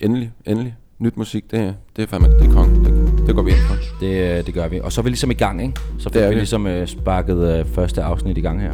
endelig, 0.00 0.32
endelig. 0.46 0.76
Nyt 0.98 1.16
musik, 1.16 1.50
det, 1.50 1.74
det 1.96 2.02
er 2.02 2.06
fandme, 2.06 2.28
det 2.28 2.48
er 2.48 2.52
kong. 2.52 2.84
Det, 2.84 3.26
det 3.26 3.34
går 3.34 3.42
vi 3.42 3.50
ind 3.50 3.58
for. 3.68 3.74
Det, 4.00 4.38
øh, 4.38 4.46
det 4.46 4.54
gør 4.54 4.68
vi. 4.68 4.80
Og 4.80 4.92
så 4.92 5.00
er 5.00 5.02
vi 5.02 5.08
ligesom 5.10 5.30
i 5.30 5.34
gang, 5.34 5.62
ikke? 5.62 5.74
Så 5.98 6.08
Det 6.08 6.12
fik 6.12 6.22
er 6.22 6.28
vi 6.28 6.34
vi. 6.34 6.40
ligesom 6.40 6.66
øh, 6.66 6.86
sparket 6.86 7.58
øh, 7.58 7.66
første 7.66 8.02
afsnit 8.02 8.38
i 8.38 8.40
gang 8.40 8.60
her. 8.60 8.72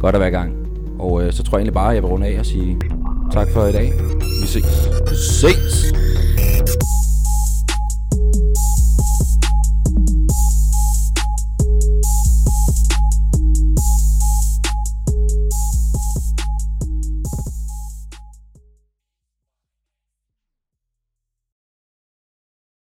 Godt 0.00 0.14
at 0.14 0.20
være 0.20 0.28
i 0.28 0.32
gang. 0.32 0.52
Og 0.98 1.22
øh, 1.24 1.32
så 1.32 1.42
tror 1.42 1.58
jeg 1.58 1.60
egentlig 1.60 1.74
bare, 1.74 1.88
at 1.88 1.94
jeg 1.94 2.02
vil 2.02 2.08
runde 2.10 2.26
af 2.26 2.38
og 2.38 2.46
sige 2.46 2.76
tak 3.32 3.48
for 3.52 3.66
i 3.66 3.72
dag. 3.72 3.92
Vi 4.42 4.46
ses. 4.46 4.64
Ses! 5.40 5.92